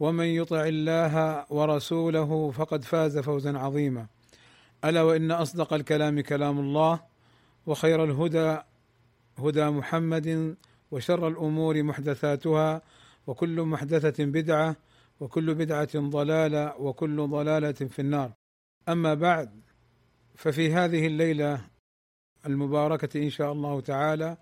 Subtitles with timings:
[0.00, 4.06] ومن يطع الله ورسوله فقد فاز فوزا عظيما.
[4.84, 7.00] ألا وإن أصدق الكلام كلام الله
[7.66, 8.58] وخير الهدى
[9.38, 10.56] هدى محمد
[10.90, 12.82] وشر الأمور محدثاتها
[13.26, 14.76] وكل محدثة بدعة
[15.20, 18.32] وكل بدعة ضلالة وكل ضلالة في النار.
[18.88, 19.50] أما بعد
[20.34, 21.60] ففي هذه الليلة
[22.46, 24.36] المباركة إن شاء الله تعالى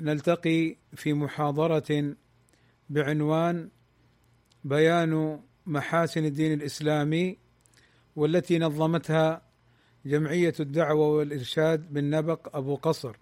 [0.00, 2.14] نلتقي في محاضرة
[2.90, 3.68] بعنوان
[4.64, 7.38] بيان محاسن الدين الإسلامي
[8.16, 9.42] والتي نظمتها
[10.06, 13.16] جمعية الدعوة والإرشاد بالنبق أبو قصر.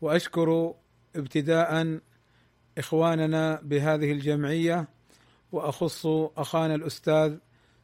[0.00, 0.74] وأشكر
[1.16, 2.00] ابتداء
[2.78, 4.88] إخواننا بهذه الجمعية
[5.52, 6.06] وأخص
[6.36, 7.36] أخانا الأستاذ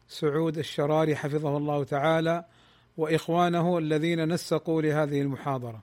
[0.08, 2.44] سعود الشراري حفظه الله تعالى
[2.96, 5.82] وإخوانه الذين نسقوا لهذه المحاضرة.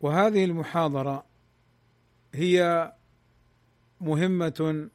[0.00, 1.24] وهذه المحاضرة
[2.34, 2.92] هي
[4.00, 4.88] مهمة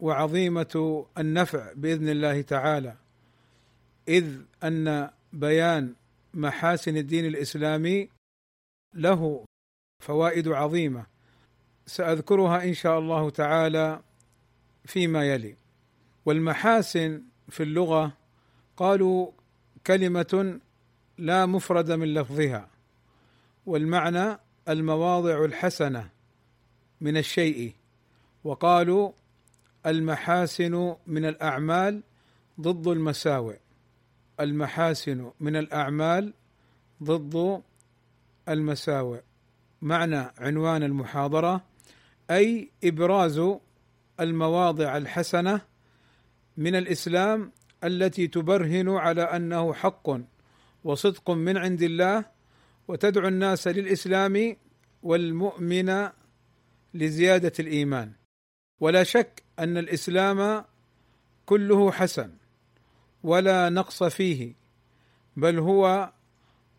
[0.00, 2.94] وعظيمة النفع بإذن الله تعالى
[4.08, 5.94] إذ أن بيان
[6.34, 8.08] محاسن الدين الإسلامي
[8.94, 9.44] له
[10.00, 11.06] فوائد عظيمة
[11.86, 14.00] سأذكرها إن شاء الله تعالى
[14.84, 15.56] فيما يلي.
[16.26, 18.12] والمحاسن في اللغة
[18.76, 19.30] قالوا
[19.86, 20.60] كلمة
[21.18, 22.68] لا مفرد من لفظها
[23.66, 26.08] والمعنى المواضع الحسنة
[27.00, 27.74] من الشيء
[28.44, 29.12] وقالوا
[29.86, 32.02] المحاسن من الأعمال
[32.60, 33.56] ضد المساوئ.
[34.40, 36.34] المحاسن من الأعمال
[37.02, 37.62] ضد
[38.48, 39.20] المساوئ.
[39.82, 41.64] معنى عنوان المحاضرة
[42.30, 43.40] أي إبراز
[44.20, 45.60] المواضع الحسنة
[46.56, 47.52] من الإسلام
[47.84, 50.10] التي تبرهن على أنه حق
[50.84, 52.24] وصدق من عند الله
[52.88, 54.56] وتدعو الناس للإسلام
[55.02, 56.08] والمؤمن
[56.94, 58.12] لزيادة الإيمان.
[58.80, 60.64] ولا شك أن الإسلام
[61.46, 62.30] كله حسن
[63.22, 64.54] ولا نقص فيه
[65.36, 66.12] بل هو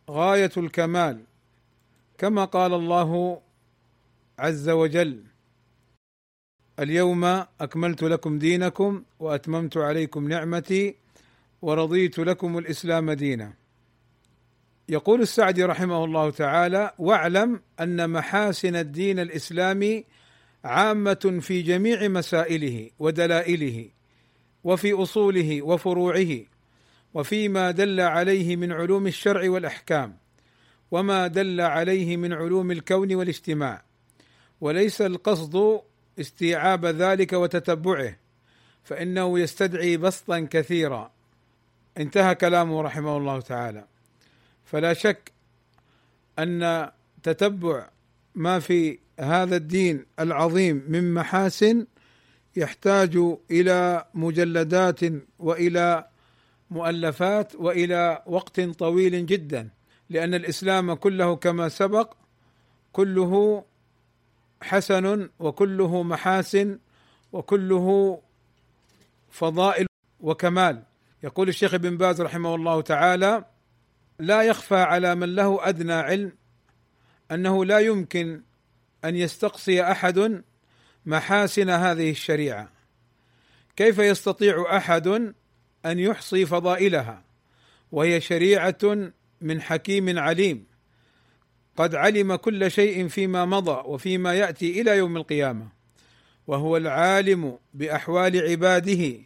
[0.09, 1.23] غاية الكمال
[2.17, 3.41] كما قال الله
[4.39, 5.23] عز وجل
[6.79, 7.23] اليوم
[7.61, 10.95] أكملت لكم دينكم وأتممت عليكم نعمتي
[11.61, 13.53] ورضيت لكم الإسلام دينا.
[14.89, 20.05] يقول السعدي رحمه الله تعالى واعلم أن محاسن الدين الإسلامي
[20.63, 23.89] عامة في جميع مسائله ودلائله
[24.63, 26.39] وفي أصوله وفروعه
[27.13, 30.17] وفيما دل عليه من علوم الشرع والأحكام
[30.91, 33.83] وما دل عليه من علوم الكون والاجتماع.
[34.61, 35.81] وليس القصد
[36.19, 38.15] استيعاب ذلك وتتبعه
[38.83, 41.11] فإنه يستدعي بسطا كثيرا.
[41.97, 43.85] انتهى كلامه رحمه الله تعالى.
[44.65, 45.31] فلا شك
[46.39, 46.89] أن
[47.23, 47.89] تتبع
[48.35, 51.85] ما في هذا الدين العظيم من محاسن
[52.55, 53.17] يحتاج
[53.51, 54.99] إلى مجلدات
[55.39, 56.07] وإلى
[56.69, 59.69] مؤلفات وإلى وقت طويل جدا
[60.09, 62.13] لأن الإسلام كله كما سبق
[62.91, 63.65] كله
[64.61, 66.79] حسن وكله محاسن
[67.31, 68.21] وكله
[69.29, 69.85] فضائل
[70.19, 70.83] وكمال.
[71.23, 73.45] يقول الشيخ ابن باز رحمه الله تعالى
[74.19, 76.31] لا يخفى على من له أدنى علم
[77.31, 78.41] أنه لا يمكن
[79.05, 80.43] أن يستقصي أحد
[81.05, 82.69] محاسن هذه الشريعة.
[83.75, 85.07] كيف يستطيع أحد
[85.85, 87.23] أن يحصي فضائلها؟
[87.91, 89.11] وهي شريعة
[89.41, 90.65] من حكيم عليم.
[91.77, 95.67] قد علم كل شيء فيما مضى وفيما يأتي إلى يوم القيامة.
[96.47, 99.19] وهو العالم بأحوال عباده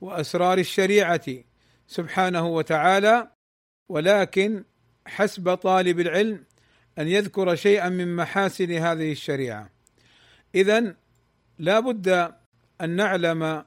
[0.00, 1.24] وأسرار الشريعة
[1.86, 3.30] سبحانه وتعالى.
[3.88, 4.64] ولكن
[5.06, 6.44] حسب طالب العلم
[6.98, 9.70] أن يذكر شيئا من محاسن هذه الشريعة.
[10.54, 10.94] اذا
[11.58, 12.34] لا بد
[12.80, 13.64] أن نعلم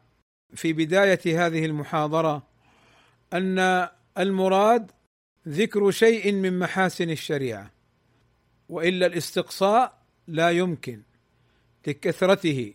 [0.53, 2.47] في بداية هذه المحاضرة
[3.33, 3.87] أن
[4.17, 4.91] المراد
[5.47, 7.71] ذكر شيء من محاسن الشريعة
[8.69, 11.01] وإلا الاستقصاء لا يمكن
[11.87, 12.73] لكثرته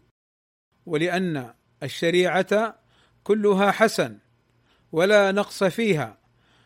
[0.87, 2.79] ولأن الشريعة
[3.25, 4.19] كلها حسن
[4.93, 6.19] ولا نقص فيها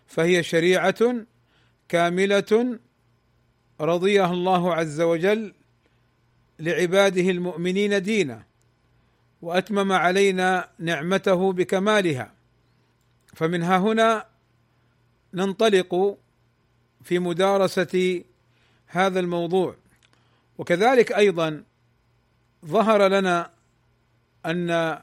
[0.07, 1.27] فهي شريعة
[1.89, 2.79] كاملة
[3.81, 5.55] رضيها الله عز وجل
[6.59, 8.43] لعباده المؤمنين دينا
[9.43, 12.33] وأتمم علينا نعمته بكمالها.
[13.35, 14.27] فمنها هنا
[15.35, 16.19] ننطلق
[17.05, 18.25] في مدارسة
[18.87, 19.77] هذا الموضوع.
[20.59, 21.65] وكذلك أيضا
[22.67, 23.51] ظهر لنا
[24.47, 24.99] أن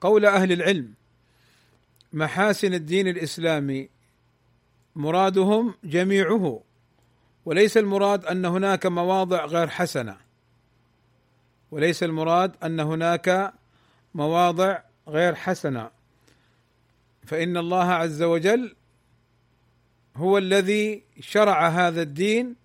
[0.00, 0.94] قول أهل العلم
[2.12, 3.88] محاسن الدين الإسلامي
[4.96, 6.63] مرادهم جميعه.
[7.44, 10.16] وليس المراد أن هناك مواضع غير حسنة.
[11.70, 13.54] وليس المراد أن هناك
[14.14, 15.90] مواضع غير حسنة.
[17.26, 18.76] فإن الله عز وجل
[20.16, 22.56] هو الذي شرع هذا الدين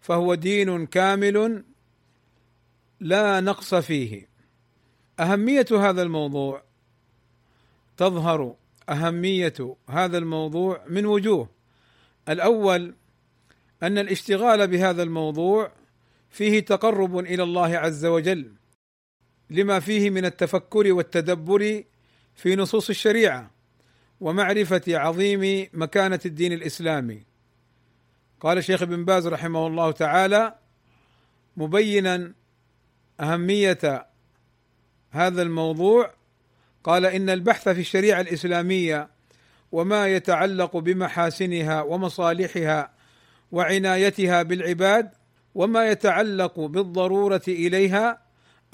[0.00, 1.64] فهو دين كامل
[3.00, 4.28] لا نقص فيه.
[5.20, 6.62] أهمية هذا الموضوع
[7.96, 8.56] تظهر
[8.88, 11.48] أهمية هذا الموضوع من وجوه.
[12.28, 12.94] الأول
[13.82, 15.72] أن الاشتغال بهذا الموضوع
[16.30, 18.52] فيه تقرب إلى الله عز وجل
[19.50, 21.84] لما فيه من التفكر والتدبر
[22.34, 23.50] في نصوص الشريعة
[24.20, 27.22] ومعرفة عظيم مكانة الدين الإسلامي.
[28.40, 30.54] قال الشيخ ابن باز رحمه الله تعالى
[31.56, 32.32] مبينا
[33.20, 34.06] أهمية
[35.10, 36.14] هذا الموضوع
[36.84, 39.08] قال إن البحث في الشريعة الإسلامية
[39.72, 42.95] وما يتعلق بمحاسنها ومصالحها
[43.52, 45.10] وعنايتها بالعباد
[45.54, 48.22] وما يتعلق بالضرورة إليها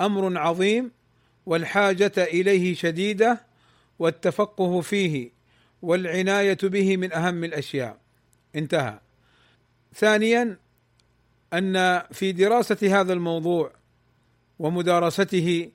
[0.01, 0.91] أمر عظيم
[1.47, 3.41] والحاجة إليه شديدة
[3.99, 5.31] والتفقه فيه
[5.83, 7.99] والعناية به من أهم الأشياء.
[8.57, 8.99] انتهى.
[9.95, 10.57] ثانيا
[11.53, 13.73] أن في دراسه هذا الموضوع
[14.59, 15.71] ومدارسته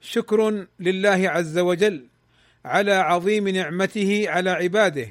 [0.00, 2.06] شكر لله عز وجل
[2.64, 5.08] على عظيم نعمته على عباده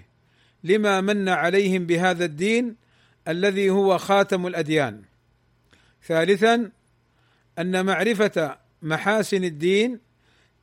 [0.63, 2.75] لما من عليهم بهذا الدين
[3.27, 5.01] الذي هو خاتم الأديان.
[6.03, 6.71] ثالثا
[7.59, 9.99] أن معرفة محاسن الدين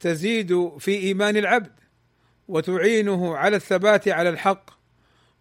[0.01, 1.73] تزيد في إيمان العبد
[2.49, 4.71] وتعينه على الثبات على الحق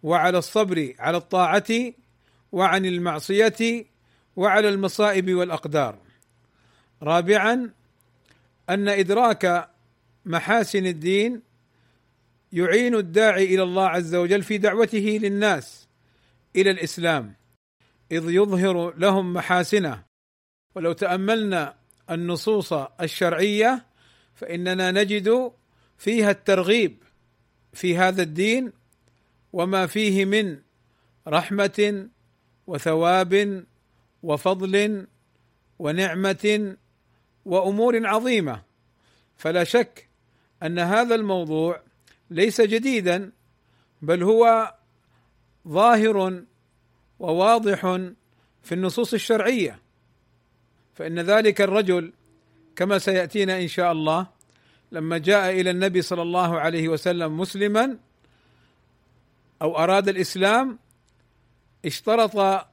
[0.02, 1.92] وعلى الصبر على الطاعة
[2.52, 3.86] وعن المعصية
[4.36, 5.98] وعلى المصائب والأقدار.
[7.02, 7.70] رابعا
[8.70, 9.70] أن إدراك
[10.24, 11.42] محاسن الدين
[12.52, 15.88] يعين الداعي إلى الله عز وجل في دعوته للناس
[16.56, 17.34] إلى الإسلام
[18.12, 20.04] إذ يظهر لهم محاسنة.
[20.74, 21.74] ولو تأملنا
[22.10, 23.86] النصوص الشرعية
[24.34, 25.52] فإننا نجد
[25.98, 26.96] فيها الترغيب
[27.72, 28.72] في هذا الدين
[29.52, 30.58] وما فيه من
[31.28, 32.08] رحمة
[32.66, 33.64] وثواب
[34.22, 35.06] وفضل
[35.78, 36.76] ونعمة
[37.44, 38.62] وأمور عظيمة.
[39.36, 40.08] فلا شك
[40.62, 41.82] أن هذا الموضوع
[42.30, 43.32] ليس جديدا
[44.02, 44.74] بل هو
[45.68, 46.42] ظاهر
[47.18, 47.80] وواضح
[48.62, 49.78] في النصوص الشرعية.
[50.94, 52.12] فإن ذلك الرجل
[52.76, 54.26] كما سيأتينا إن شاء الله
[54.92, 57.98] لما جاء إلى النبي صلى الله عليه وسلم مسلما
[59.62, 60.78] أو أراد الإسلام
[61.84, 62.66] اشترط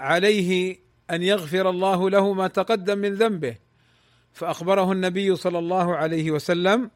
[0.00, 0.78] عليه
[1.10, 3.56] أن يغفر الله له ما تقدم من ذنبه.
[4.32, 6.90] فأخبره النبي صلى الله عليه وسلم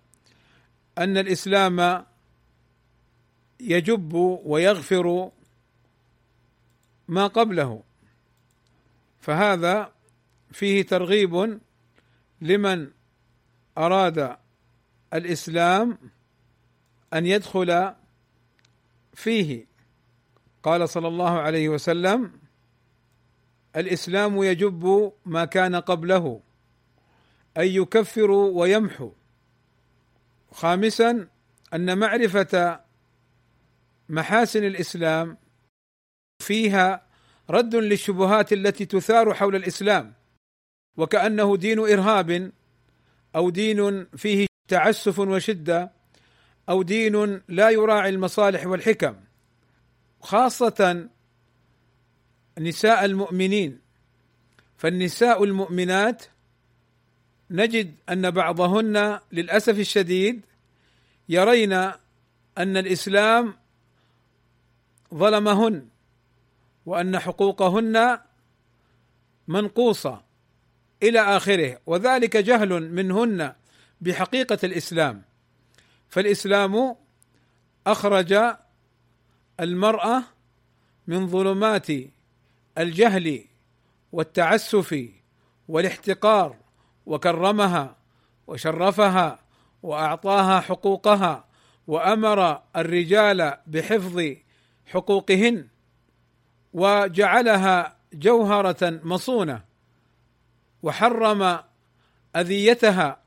[0.99, 2.05] أن الإسلام
[3.61, 4.15] يجب
[4.45, 5.31] ويغفر
[7.09, 7.83] ما قبله.
[9.21, 9.93] فهذا
[10.53, 11.61] فيه ترغيب
[12.41, 12.91] لمن
[13.79, 14.37] أراد
[15.15, 15.99] الإسلام
[17.15, 17.95] أن يدخل
[19.15, 19.65] فيه.
[20.63, 22.33] قال صلى الله عليه وسلم
[23.77, 26.41] الإسلام يجب ما كان قبله
[27.57, 29.13] أن يكفر ويمحو.
[30.53, 31.29] خامسا
[31.75, 32.81] أن معرفة
[34.11, 35.37] محاسن الإسلام
[36.43, 37.07] فيها
[37.51, 40.15] رد للشبهات التي تثار حول الإسلام
[40.97, 42.53] وكأنه دين إرهاب
[43.37, 45.93] أو دين فيه تعسف وشدة
[46.69, 49.17] أو دين لا يراعي المصالح والحكم
[50.21, 51.09] خاصة
[52.59, 53.81] نساء المؤمنين.
[54.77, 56.25] فالنساء المؤمنات
[57.51, 60.41] نجد أن بعضهن للأسف الشديد
[61.29, 61.73] يرين
[62.59, 63.60] أن الإسلام
[65.15, 65.89] ظلمهن
[66.87, 68.19] وأن حقوقهن
[69.49, 70.23] منقوصة
[71.03, 73.53] إلى آخره وذلك جهل منهن
[74.01, 75.23] بحقيقة الإسلام.
[76.09, 76.97] فالإسلام
[77.87, 78.57] أخرج
[79.61, 80.23] المرأة
[81.07, 81.87] من ظلمات
[82.79, 83.45] الجهل
[84.13, 85.09] والتعسف
[85.69, 86.57] والاحتقار
[87.07, 87.97] وكرمها
[88.47, 89.39] وشرفها
[89.83, 91.45] وأعطاها حقوقها
[91.87, 94.23] وأمر الرجال بحفظ
[94.91, 95.69] حقوقهن
[96.73, 99.65] وجعلها جوهرة مصونة
[100.83, 101.59] وحرم
[102.37, 103.21] أذيتها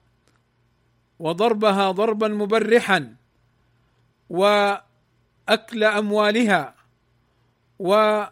[1.20, 3.16] وضربها ضربا مبرحا
[4.30, 6.76] وأكل أموالها
[7.80, 8.32] وحرم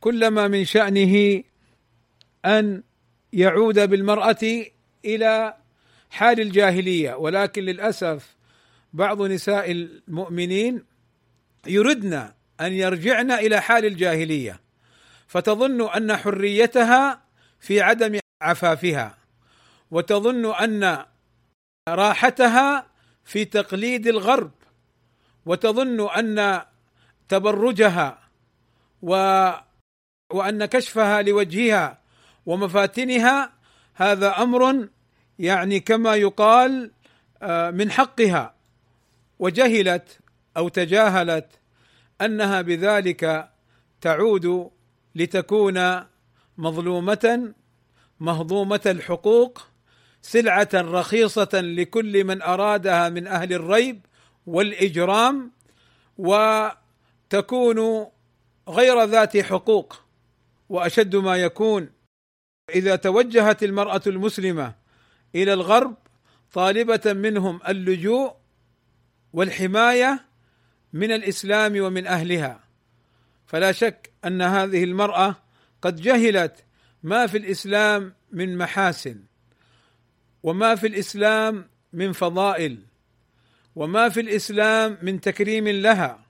[0.00, 1.42] كل ما من شأنه
[2.44, 2.82] أن
[3.32, 4.64] يعود بالمرأة
[5.04, 5.56] إلى
[6.10, 7.14] حال الجاهلية.
[7.14, 8.37] ولكن للأسف
[8.92, 10.84] بعض نساء المؤمنين
[11.66, 12.14] يردن
[12.60, 14.60] أن يرجعن إلى حال الجاهلية
[15.26, 17.22] فتظن أن حريتها
[17.60, 19.18] في عدم عفافها
[19.90, 21.04] وتظن أن
[21.88, 22.86] راحتها
[23.24, 24.50] في تقليد الغرب
[25.46, 26.62] وتظن أن
[27.28, 28.18] تبرجها
[29.02, 29.12] و
[30.32, 31.98] وأن كشفها لوجهها
[32.46, 33.52] ومفاتنها.
[33.94, 34.88] هذا أمر
[35.38, 36.90] يعني كما يقال
[37.42, 38.54] آه، من حقها.
[39.38, 40.18] وجهلت
[40.56, 41.46] أو تجاهلت
[42.20, 43.50] أنها بذلك
[44.00, 44.70] تعود
[45.14, 46.04] لتكون
[46.58, 47.54] مظلومة
[48.20, 49.62] مهضومة الحقوق
[50.22, 54.06] سلعة رخيصة لكل من أرادها من أهل الريب
[54.46, 55.52] والإجرام
[56.18, 58.06] وتكون
[58.68, 60.02] غير ذات حقوق
[60.68, 61.90] وأشد ما يكون.
[62.74, 64.74] إذا توجهت المرأة المسلمة
[65.34, 65.94] إلى الغرب
[66.52, 68.32] طالبة منهم اللجوء
[69.32, 70.24] والحماية
[70.92, 72.60] من الإسلام ومن أهلها.
[73.46, 75.36] فلا شك أن هذه المرأة
[75.82, 76.64] قد جهلت
[77.02, 79.20] ما في الإسلام من محاسن
[80.42, 82.78] وما في الإسلام من فضائل
[83.76, 86.26] وما في الإسلام من تكريم لها.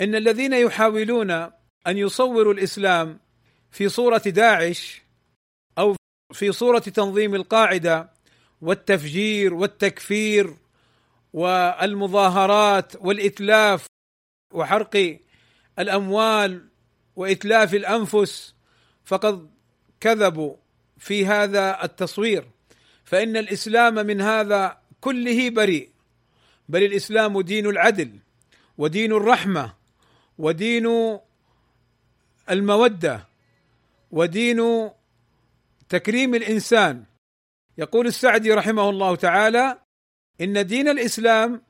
[0.00, 1.30] إن الذين يحاولون
[1.86, 3.18] أن يصوروا الإسلام
[3.70, 5.02] في صورة داعش
[5.78, 5.96] أو
[6.32, 8.10] في صورة تنظيم القاعدة
[8.60, 10.56] والتفجير والتكفير
[11.36, 13.86] والمظاهرات والإتلاف
[14.54, 15.18] وحرق
[15.78, 16.68] الأموال
[17.16, 18.54] وإتلاف الأنفس
[19.04, 19.50] فقد
[20.00, 20.56] كذبوا
[20.98, 22.44] في هذا التصوير.
[23.04, 25.90] فإن الإسلام من هذا كله بريء
[26.68, 28.18] بل الإسلام دين العدل
[28.78, 29.74] ودين الرحمة
[30.38, 31.18] ودين
[32.50, 33.28] المودة
[34.10, 34.90] ودين
[35.88, 37.04] تكريم الإنسان.
[37.78, 39.85] يقول السعدي رحمه الله تعالى
[40.40, 41.62] إن دين الإسلام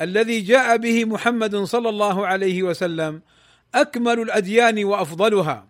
[0.00, 3.22] الذي جاء به محمد صلى الله عليه وسلم
[3.74, 5.68] أكمل الأديان وأفضلها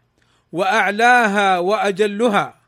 [0.52, 2.60] وأعلاها وأجلها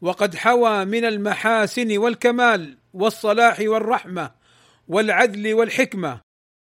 [0.00, 4.30] وقد حوى من المحاسن والكمال والصلاح والرحمة
[4.88, 6.20] والعدل والحكمة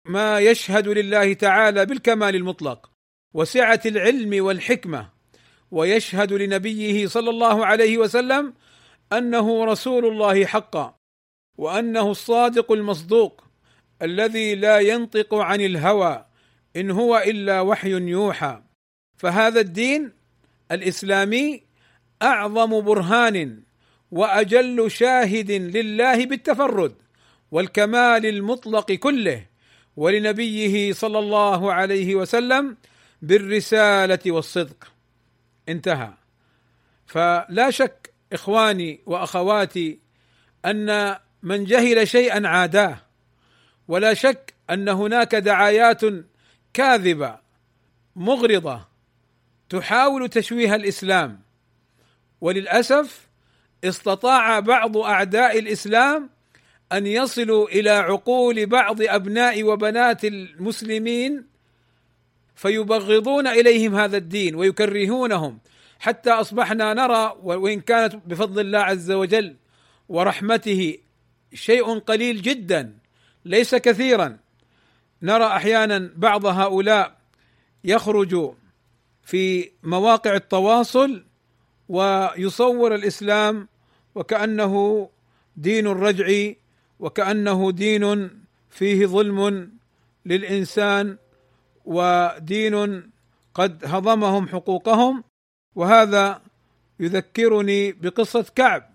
[0.06, 2.90] ما يشهد لله تعالى بالكمال المطلق
[3.34, 5.10] وسعة العلم والحكمة
[5.72, 8.54] ويشهد لنبيه صلى الله عليه وسلم
[9.14, 10.96] أنه رسول الله حقا
[11.58, 13.44] وأنه الصادق المصدوق
[14.02, 16.26] الذي لا ينطق عن الهوى
[16.76, 18.62] إن هو إلا وحي يوحى.
[19.18, 20.12] فهذا الدين
[20.72, 21.64] الإسلامي
[22.22, 23.64] أعظم برهان
[24.12, 26.96] وأجل شاهد لله بالتفرد
[27.52, 29.46] والكمال المطلق كله
[29.96, 32.78] ولنبيه صلى الله عليه وسلم
[33.22, 34.94] بالرسالة والصدق.
[35.70, 36.14] انتهى.
[37.06, 40.00] فلا شك إخواني وأخواتي
[40.66, 42.98] أن من جهل شيئا عاداه.
[43.88, 46.02] ولا شك أن هناك دعايات
[46.74, 47.38] كاذبة
[48.16, 48.86] مغرضة
[49.70, 51.40] تحاول تشويه الإسلام.
[52.42, 53.28] وللأسف
[53.84, 56.30] استطاع بعض أعداء الإسلام
[56.92, 61.46] أن يصلوا إلى عقول بعض أبناء وبنات المسلمين
[62.56, 65.60] فيبغضون إليهم هذا الدين ويكرهونهم.
[66.00, 69.56] حتى أصبحنا نرى وإن كانت بفضل الله عز وجل
[70.10, 70.98] ورحمته
[71.54, 72.98] شيء قليل جدا
[73.46, 74.38] ليس كثيرا.
[75.22, 77.18] نرى أحيانا بعض هؤلاء
[77.84, 78.54] يخرج
[79.24, 81.26] في مواقع التواصل
[81.90, 83.68] ويصور الإسلام
[84.16, 85.10] وكأنه
[85.58, 86.54] دين الرجع
[87.00, 88.32] وكأنه دين
[88.70, 89.72] فيه ظلم
[90.26, 91.18] للإنسان
[91.86, 93.10] ودين
[93.54, 95.24] قد هضمهم حقوقهم
[95.76, 96.42] وهذا
[97.00, 98.93] يذكرني بقصة كعب.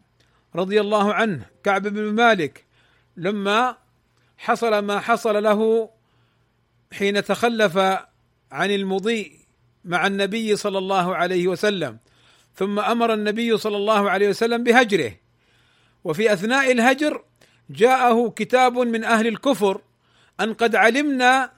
[0.56, 2.64] رضي الله عنه كعب بن مالك
[3.16, 3.76] لما
[4.38, 5.90] حصل ما حصل له
[6.92, 7.76] حين تخلف
[8.52, 9.38] عن المضي
[9.84, 11.98] مع النبي صلى الله عليه وسلم
[12.54, 15.12] ثم أمر النبي صلى الله عليه وسلم بهجره.
[16.04, 17.24] وفي أثناء الهجر
[17.70, 19.80] جاءه كتاب من أهل الكفر
[20.40, 21.52] أن قد علمنا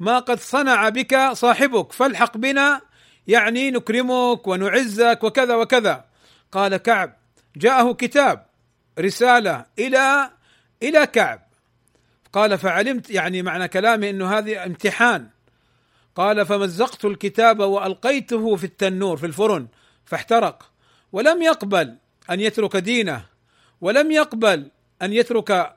[0.00, 2.80] ما قد صنع بك صاحبك فالحق بنا
[3.26, 6.04] يعني نكرمك ونعزك وكذا وكذا.
[6.52, 7.16] قال كعب
[7.56, 8.46] جاءه كتاب
[8.98, 10.30] رسالة إلى
[10.82, 11.46] إلى كعب.
[12.32, 15.28] قال فعلمت يعني معنى كلامه إنه هذه امتحان.
[16.14, 19.66] قال فمزقت الكتاب وألقيته في التنور في الفرن
[20.04, 20.70] فاحترق.
[21.12, 21.96] ولم يقبل
[22.30, 23.24] أن يترك دينه
[23.80, 24.70] ولم يقبل
[25.02, 25.76] أن يترك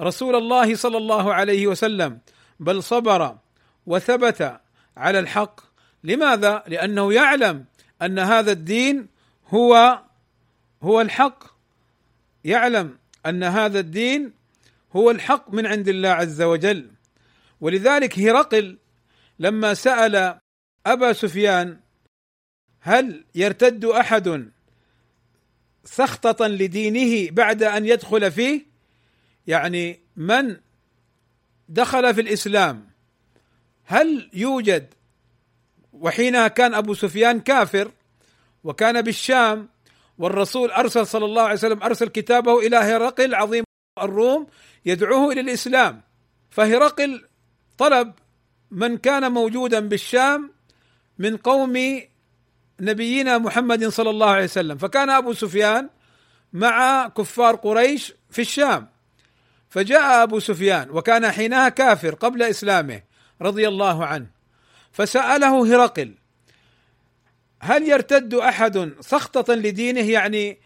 [0.00, 2.18] رسول الله صلى الله عليه وسلم
[2.60, 3.36] بل صبر
[3.86, 4.60] وثبت
[4.96, 5.60] على الحق.
[6.04, 7.64] لماذا؟ لأنه يعلم
[8.02, 9.08] أن هذا الدين
[9.48, 10.00] هو
[10.82, 11.44] هو الحق.
[12.44, 14.32] يعلم أن هذا الدين
[14.96, 16.90] هو الحق من عند الله عز وجل.
[17.60, 18.78] ولذلك هرقل
[19.38, 20.38] لما سأل
[20.86, 21.80] أبا سفيان
[22.80, 24.50] هل يرتد أحد
[25.84, 28.62] سخطة لدينه بعد أن يدخل فيه؟
[29.46, 30.56] يعني من
[31.68, 32.90] دخل في الإسلام؟
[33.84, 34.94] هل يوجد؟
[35.92, 37.90] وحينها كان أبو سفيان كافر
[38.64, 39.68] وكان بالشام
[40.20, 43.64] والرسول أرسل صلى الله عليه وسلم أرسل كتابه إلى هرقل عظيم
[44.02, 44.46] الروم
[44.86, 46.02] يدعوه إلى الإسلام.
[46.50, 47.24] فهرقل
[47.78, 48.12] طلب
[48.70, 50.50] من كان موجودا بالشام
[51.18, 52.00] من قوم
[52.80, 54.78] نبينا محمد صلى الله عليه وسلم.
[54.78, 55.88] فكان أبو سفيان
[56.52, 58.88] مع كفار قريش في الشام.
[59.70, 63.02] فجاء أبو سفيان وكان حينها كافر قبل إسلامه
[63.42, 64.26] رضي الله عنه
[64.92, 66.14] فسأله هرقل
[67.60, 70.58] هل يرتد أحد سخطة لدينه؟ يعني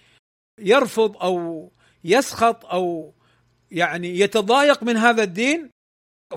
[0.60, 1.72] يرفض أو
[2.04, 3.14] يسخط أو
[3.70, 5.70] يعني يتضايق من هذا الدين؟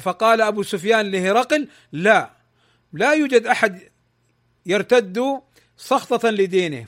[0.01, 2.31] فقال أبو سفيان لهرقل لا
[2.93, 3.91] لا يوجد أحد
[4.65, 5.41] يرتد
[5.77, 6.85] سخطة لدينه.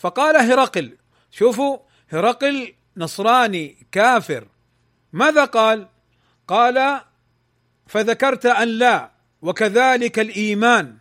[0.00, 0.96] فقال هرقل
[1.30, 4.48] شوفوا هرقل نصراني كافر.
[5.12, 5.88] ماذا قال؟
[6.48, 7.00] قال
[7.86, 9.10] فذكرت أن لا
[9.42, 10.98] وكذلك الإيمان.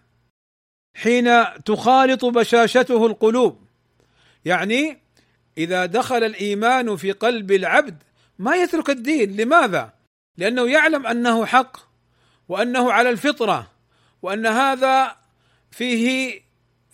[0.97, 3.61] حين تخالط بشاشته القلوب.
[4.45, 4.97] يعني
[5.57, 8.03] إذا دخل الإيمان في قلب العبد
[8.39, 9.37] ما يترك الدين.
[9.37, 9.93] لماذا؟
[10.37, 11.77] لأنه يعلم أنه حق
[12.49, 13.71] وأنه على الفطرة
[14.21, 15.15] وأن هذا
[15.71, 16.39] فيه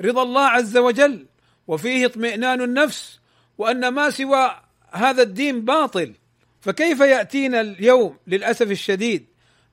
[0.01, 1.25] رضا الله عز وجل
[1.67, 3.19] وفيه اطمئنان النفس
[3.57, 4.61] وأن ما سوى
[4.91, 6.13] هذا الدين باطل.
[6.61, 9.25] فكيف يأتينا اليوم للأسف الشديد؟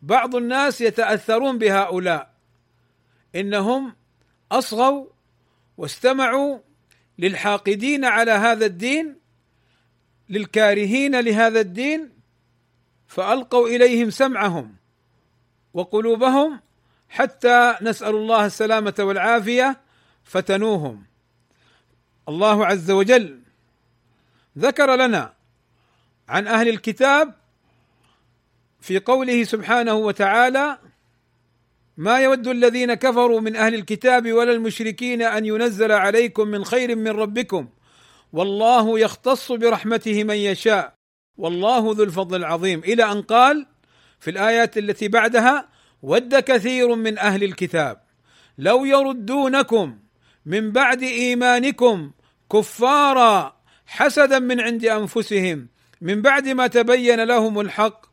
[0.03, 2.31] بعض الناس يتأثرون بهؤلاء.
[3.35, 4.00] إنهم
[4.53, 5.07] أصغوا
[5.77, 6.59] واستمعوا
[7.19, 9.17] للحاقدين على هذا الدين
[10.29, 12.11] للكارهين لهذا الدين
[13.07, 14.77] فألقوا إليهم سمعهم
[15.75, 16.61] وقلوبهم
[17.09, 19.81] حتى نسأل الله السلامة والعافية
[20.25, 21.05] فتنوهم.
[22.29, 23.41] الله عز وجل
[24.59, 25.35] ذكر لنا
[26.29, 27.35] عن أهل الكتاب
[28.81, 30.79] في قوله سبحانه وتعالى
[32.01, 37.09] ما يود الذين كفروا من أهل الكتاب ولا المشركين أن ينزل عليكم من خير من
[37.09, 37.69] ربكم.
[38.33, 40.95] والله يختص برحمته من يشاء.
[41.39, 42.79] والله ذو الفضل العظيم.
[42.79, 43.67] إلى أن قال
[44.21, 45.69] في الآيات التي بعدها
[46.03, 48.03] ود كثير من أهل الكتاب.
[48.59, 49.99] لو يردونكم
[50.47, 52.11] من بعد إيمانكم
[52.53, 55.69] كفارا حسدا من عند أنفسهم.
[56.01, 58.07] من بعد ما تبين لهم الحق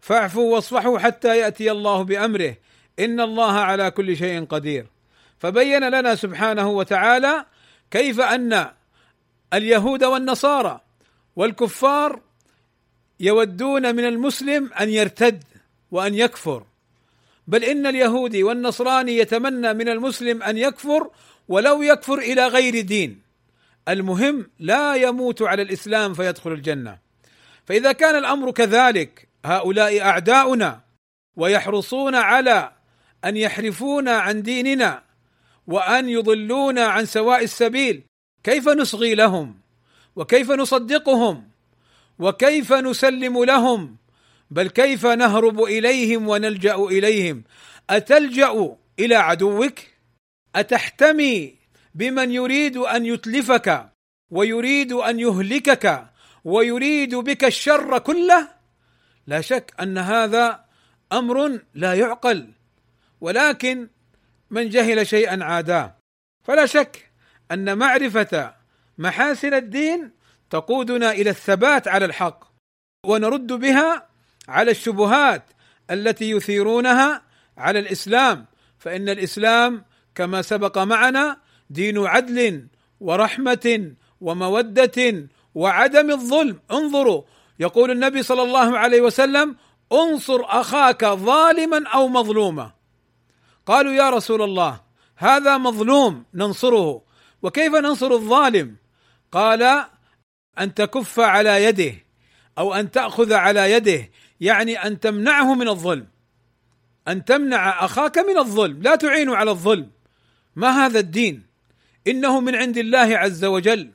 [0.00, 2.56] فاعفوا واصفحوا حتى يأتي الله بأمره.
[3.04, 4.86] إن الله على كل شيء قدير.
[5.38, 7.44] فبين لنا سبحانه وتعالى
[7.90, 8.70] كيف أن
[9.52, 10.80] اليهود والنصارى
[11.36, 12.20] والكفار
[13.20, 15.44] يودون من المسلم أن يرتد
[15.90, 16.64] وأن يكفر.
[17.46, 21.10] بل إن اليهودي والنصراني يتمنى من المسلم أن يكفر
[21.48, 23.22] ولو يكفر إلى غير دين.
[23.88, 26.98] المهم لا يموت على الإسلام فيدخل الجنة.
[27.66, 30.80] فإذا كان الأمر كذلك هؤلاء أعداؤنا
[31.36, 32.72] ويحرصون على
[33.24, 35.02] أن يحرفونا عن ديننا
[35.66, 38.02] وأن يضلونا عن سواء السبيل.
[38.44, 39.60] كيف نصغي لهم؟
[40.16, 41.48] وكيف نصدقهم؟
[42.18, 43.96] وكيف نسلم لهم؟
[44.50, 47.44] بل كيف نهرب إليهم ونلجأ إليهم؟
[47.90, 49.78] أتلجأ إلى عدوك؟
[50.56, 51.54] أتحتمي
[51.94, 53.90] بمن يريد أن يتلفك
[54.30, 56.06] ويريد أن يهلكك
[56.44, 58.48] ويريد بك الشر كله؟
[59.26, 60.64] لا شك أن هذا
[61.12, 62.59] أمر لا يعقل.
[63.20, 63.88] ولكن
[64.50, 65.96] من جهل شيئا عاداه.
[66.42, 67.10] فلا شك
[67.52, 68.54] أن معرفة
[68.98, 70.10] محاسن الدين
[70.50, 72.44] تقودنا إلى الثبات على الحق
[73.06, 74.08] ونرد بها
[74.48, 75.42] على الشبهات
[75.90, 77.22] التي يثيرونها
[77.58, 78.46] على الإسلام.
[78.78, 81.36] فإن الإسلام كما سبق معنا
[81.70, 82.66] دين عدل
[83.00, 86.60] ورحمة ومودة وعدم الظلم.
[86.70, 87.22] انظروا
[87.60, 89.56] يقول النبي صلى الله عليه وسلم
[89.92, 92.79] انصر أخاك ظالما أو مظلوما.
[93.70, 94.80] قالوا يا رسول الله
[95.16, 97.02] هذا مظلوم ننصره
[97.42, 98.76] وكيف ننصر الظالم؟
[99.32, 99.84] قال
[100.58, 101.94] أن تكف على يده
[102.58, 106.06] أو أن تأخذ على يده يعني أن تمنعه من الظلم.
[107.08, 109.90] أن تمنع أخاك من الظلم لا تعين على الظلم.
[110.56, 111.46] ما هذا الدين؟
[112.06, 113.90] إنه من عند الله عز وجل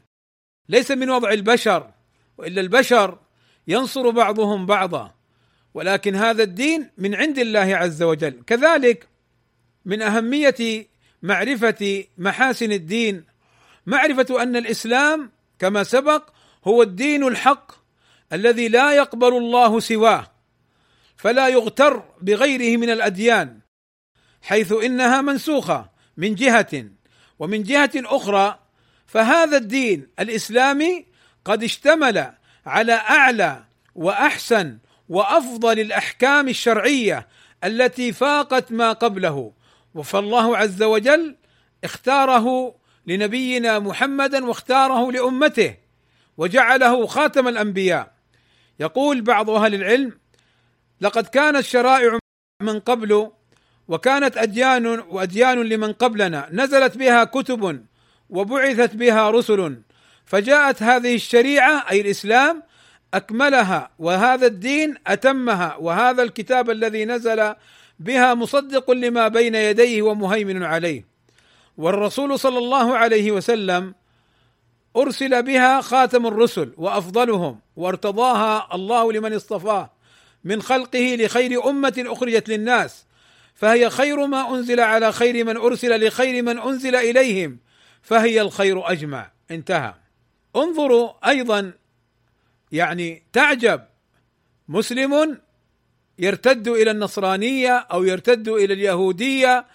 [0.69, 1.91] ليس من وضع البشر
[2.37, 3.19] وإلا البشر
[3.67, 5.15] ينصر بعضهم بعضا.
[5.73, 8.43] ولكن هذا الدين من عند الله عز وجل.
[8.47, 9.14] كذلك
[9.85, 10.87] من أهمية
[11.21, 13.25] معرفة محاسن الدين.
[13.85, 16.29] معرفة أن الإسلام كما سبق
[16.67, 17.71] هو الدين الحق
[18.33, 20.31] الذي لا يقبل الله سواه
[21.17, 23.59] فلا يغتر بغيره من الأديان
[24.41, 26.85] حيث إنها منسوخة من جهة
[27.39, 28.59] ومن جهة أخرى
[29.07, 31.05] فهذا الدين الإسلامي
[31.45, 32.31] قد اشتمل
[32.65, 33.63] على أعلى
[33.95, 34.77] وأحسن
[35.09, 37.27] وأفضل الأحكام الشرعية
[37.63, 39.51] التي فاقت ما قبله
[40.03, 41.35] فالله عز وجل
[41.83, 42.75] اختاره
[43.07, 45.75] لنبينا محمدا واختاره لأمته
[46.37, 48.11] وجعله خاتم الأنبياء.
[48.79, 50.19] يقول بعض أهل العلم
[51.01, 52.19] لقد كانت شرائع
[52.61, 53.31] من قبل
[53.87, 56.49] وكانت اديان وأديان لمن قبلنا.
[56.51, 57.85] نزلت بها كتب
[58.29, 59.81] وبعثت بها رسل.
[60.25, 62.63] فجاءت هذه الشريعة أي الإسلام
[63.13, 67.55] أكملها وهذا الدين أتمها وهذا الكتاب الذي نزل
[67.99, 71.05] بها مصدق لما بين يديه ومهيمن عليه.
[71.77, 73.95] والرسول صلى الله عليه وسلم
[74.97, 79.91] أرسل بها خاتم الرسل وأفضلهم وارتضاها الله لمن اصطفاه
[80.43, 83.05] من خلقه لخير أمة أخرجت للناس.
[83.55, 87.59] فهي خير ما أنزل على خير من أرسل لخير من أنزل إليهم
[88.01, 89.31] فهي الخير أجمع.
[89.51, 89.93] انتهى.
[90.55, 91.73] انظروا أيضا
[92.71, 93.81] يعني تعجب.
[94.67, 95.37] مسلم
[96.19, 99.65] يرتد إلى النصرانية أو يرتد إلى اليهودية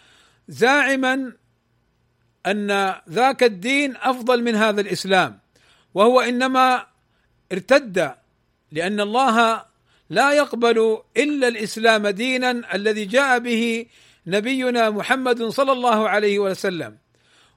[0.48, 1.32] زاعما
[2.46, 5.38] أن ذاك الدين أفضل من هذا الإسلام.
[5.94, 6.86] وهو إنما
[7.52, 8.14] ارتد
[8.72, 9.64] لأن الله
[10.10, 13.86] لا يقبل إلا الإسلام دينا الذي جاء به
[14.26, 16.96] نبينا محمد صلى الله عليه وسلم.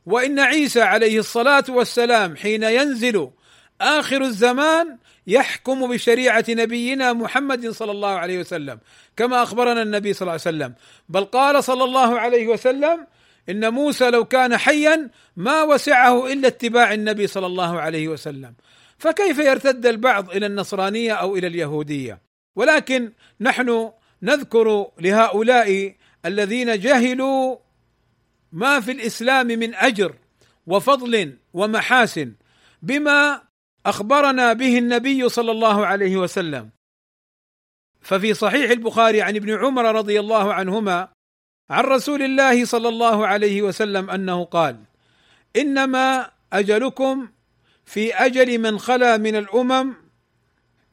[0.05, 3.29] وإن عيسى عليه الصلاة والسلام حين ينزل
[3.81, 8.79] آخر الزمان يحكم بشريعة نبينا محمد صلى الله عليه وسلم
[9.17, 10.73] كما أخبرنا النبي صلى الله عليه وسلم.
[11.09, 13.07] بل قال صلى الله عليه وسلم
[13.49, 18.53] إن موسى لو كان حيا ما وسعه إلا اتباع النبي صلى الله عليه وسلم.
[18.97, 22.21] فكيف يرتد البعض إلى النصرانية أو إلى اليهودية؟
[22.55, 23.91] ولكن نحن
[24.23, 27.57] نذكر لهؤلاء الذين جهلوا
[28.51, 30.15] ما في الإسلام من أجر
[30.67, 32.33] وفضل ومحاسن
[32.81, 33.41] بما
[33.85, 36.69] أخبرنا به النبي صلى الله عليه وسلم.
[38.01, 41.07] ففي صحيح البخاري عن ابن عمر رضي الله عنهما
[41.69, 44.83] عن رسول الله صلى الله عليه وسلم أنه قال
[45.55, 47.29] إنما أجلكم
[47.85, 49.95] في أجل من خلا من الأمم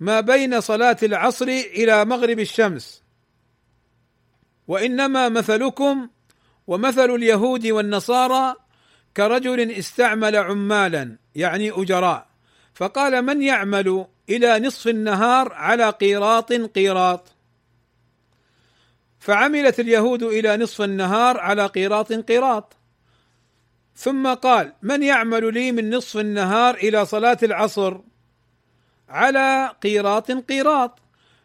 [0.00, 3.02] ما بين صلاة العصر إلى مغرب الشمس.
[4.68, 6.08] وإنما مثلكم
[6.66, 8.54] ومثل اليهود والنصارى
[9.16, 12.29] كرجل استعمل عمالا يعني أجراء.
[12.74, 17.32] فقال من يعمل إلى نصف النهار على قيراط قيراط؟
[19.20, 22.76] فعملت اليهود إلى نصف النهار على قيراط قيراط.
[23.96, 27.96] ثم قال من يعمل لي من نصف النهار إلى صلاة العصر
[29.08, 30.98] على قيراط قيراط.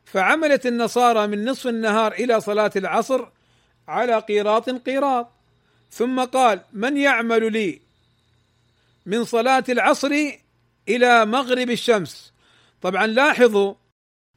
[0.06, 3.26] فعملت النصارى من نصف النهار إلى صلاة العصر
[3.88, 5.30] على قيراط قيراط.
[5.92, 7.82] ثم قال من يعمل لي
[9.06, 10.32] من صلاة العصر
[10.90, 12.34] إلى مغرب الشمس.
[12.82, 13.74] طبعا لاحظوا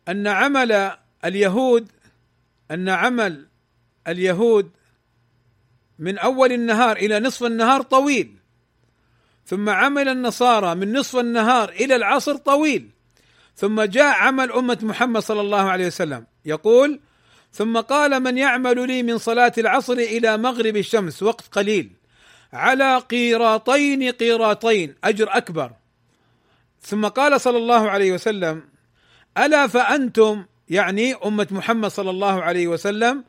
[0.09, 0.93] أن عمل
[1.25, 1.89] اليهود
[2.71, 3.47] أن عمل
[4.09, 4.71] اليهود
[5.99, 8.35] من أول النهار إلى نصف النهار طويل
[9.47, 12.91] ثم عمل النصارى من نصف النهار إلى العصر طويل
[13.57, 16.27] ثم جاء عمل أمة محمد صلى الله عليه وسلم.
[16.45, 17.01] يقول
[17.53, 21.91] ثم قال من يعمل لي من صلاة العصر إلى مغرب الشمس وقت قليل.
[22.53, 25.73] على قيراطين قيراطين أجر أكبر.
[26.83, 28.63] ثم قال صلى الله عليه وسلم
[29.39, 33.25] ألا فأنتم يعني أمة محمد صلى الله عليه وسلم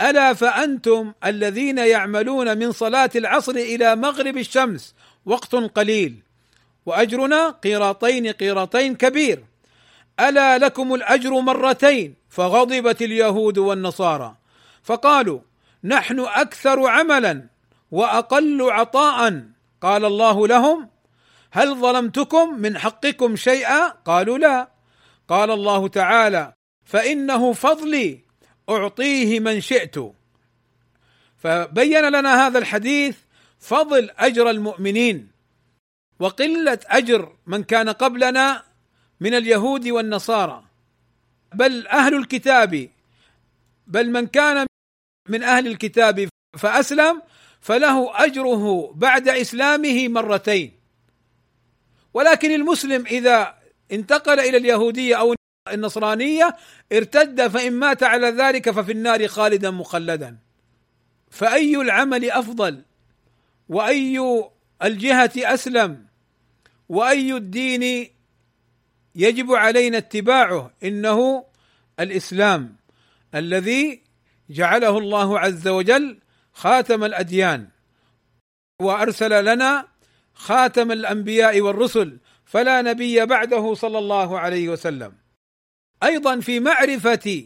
[0.00, 4.94] ألا فأنتم الذين يعملون من صلاة العصر إلى مغرب الشمس
[5.26, 6.22] وقت قليل
[6.86, 9.44] وأجرنا قيراطين قيراطين كبير
[10.20, 14.36] ألا لكم الأجر مرتين فغضبت اليهود والنصارى
[14.82, 15.40] فقالوا
[15.84, 17.46] نحن أكثر عملا
[17.90, 19.42] وأقل عطاء
[19.80, 20.88] قال الله لهم
[21.50, 24.68] هل ظلمتكم من حقكم شيئا؟ قالوا لا.
[25.28, 26.52] قال الله تعالى
[26.84, 28.20] فإنه فضلي
[28.70, 29.96] أعطيه من شئت.
[31.36, 33.16] فبين لنا هذا الحديث
[33.58, 35.30] فضل أجر المؤمنين
[36.20, 38.62] وقلة أجر من كان قبلنا
[39.20, 40.64] من اليهود والنصارى.
[41.54, 42.88] بل أهل الكتاب
[43.86, 44.66] بل من كان
[45.28, 47.22] من أهل الكتاب فأسلم
[47.60, 50.77] فله أجره بعد إسلامه مرتين.
[52.14, 53.54] ولكن المسلم إذا
[53.92, 55.34] انتقل إلى اليهودية أو
[55.72, 56.56] النصرانية
[56.92, 60.38] ارتد فإن مات على ذلك ففي النار خالدا مخلدا.
[61.30, 62.82] فأي العمل أفضل؟
[63.68, 64.44] وأي
[64.82, 66.06] الجهة أسلم؟
[66.88, 68.08] وأي الدين
[69.14, 71.44] يجب علينا اتباعه؟ إنه
[72.00, 72.76] الإسلام
[73.34, 74.02] الذي
[74.50, 76.18] جعله الله عز وجل
[76.52, 77.68] خاتم الأديان
[78.82, 79.88] وأرسل لنا
[80.38, 85.12] خاتم الأنبياء والرسل فلا نبي بعده صلى الله عليه وسلم.
[86.02, 87.44] أيضا في معرفة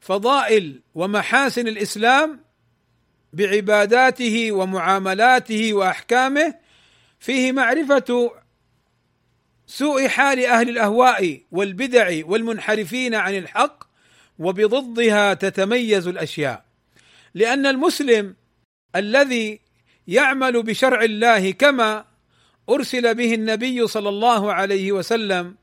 [0.00, 2.40] فضائل ومحاسن الإسلام
[3.32, 6.54] بعباداته ومعاملاته وأحكامه
[7.18, 8.30] فيه معرفة
[9.66, 13.84] سوء حال أهل الأهواء والبدع والمنحرفين عن الحق
[14.38, 16.64] وبضدها تتميز الأشياء.
[17.34, 18.36] لأن المسلم
[18.96, 19.60] الذي
[20.06, 22.07] يعمل بشرع الله كما
[22.68, 25.54] أرسل به النبي صلى الله عليه وسلم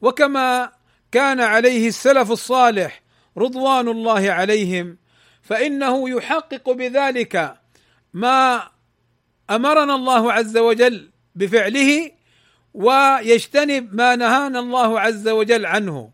[0.00, 0.72] وكما
[1.12, 3.02] كان عليه السلف الصالح
[3.38, 4.98] رضوان الله عليهم
[5.42, 7.56] فإنه يحقق بذلك
[8.14, 8.68] ما
[9.50, 12.10] أمرنا الله عز وجل بفعله
[12.74, 16.10] ويجتنب ما نهانا الله عز وجل عنه.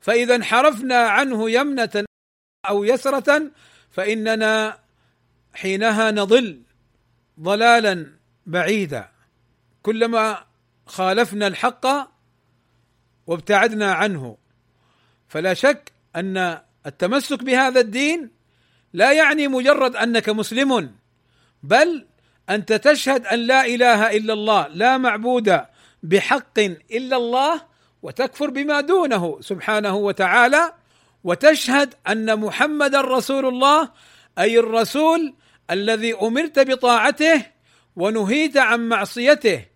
[0.00, 2.04] فإذا انحرفنا عنه يمنة
[2.68, 3.50] أو يسرة
[3.90, 4.78] فإننا
[5.54, 6.62] حينها نضل
[7.40, 8.06] ضلالا
[8.46, 9.11] بعيدا.
[9.82, 10.44] كلما
[10.86, 11.86] خالفنا الحق
[13.26, 14.36] وابتعدنا عنه.
[15.28, 18.30] فلا شك أن التمسك بهذا الدين
[18.92, 20.94] لا يعني مجرد أنك مسلم
[21.62, 22.06] بل
[22.50, 25.60] أنت تشهد أن لا إله إلا الله لا معبود
[26.02, 26.58] بحق
[26.92, 27.62] إلا الله
[28.02, 30.72] وتكفر بما دونه سبحانه وتعالى
[31.24, 33.90] وتشهد أن محمدا رسول الله
[34.38, 35.34] أي الرسول
[35.70, 37.46] الذي أمرت بطاعته
[37.96, 39.71] ونهيت عن معصيته.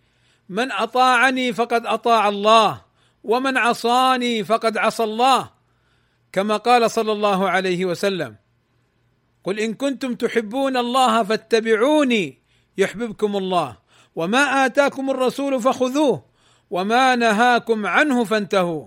[0.49, 2.83] من أطاعني فقد أطاع الله
[3.25, 5.51] ومن عصاني فقد عصى الله.
[6.33, 8.37] كما قال صلى الله عليه وسلم
[9.45, 12.43] قل إن كنتم تحبون الله فاتبعوني
[12.79, 13.77] يحببكم الله
[14.17, 16.25] وما آتاكم الرسول فخذوه
[16.71, 18.87] وما نهاكم عنه فانتهوا.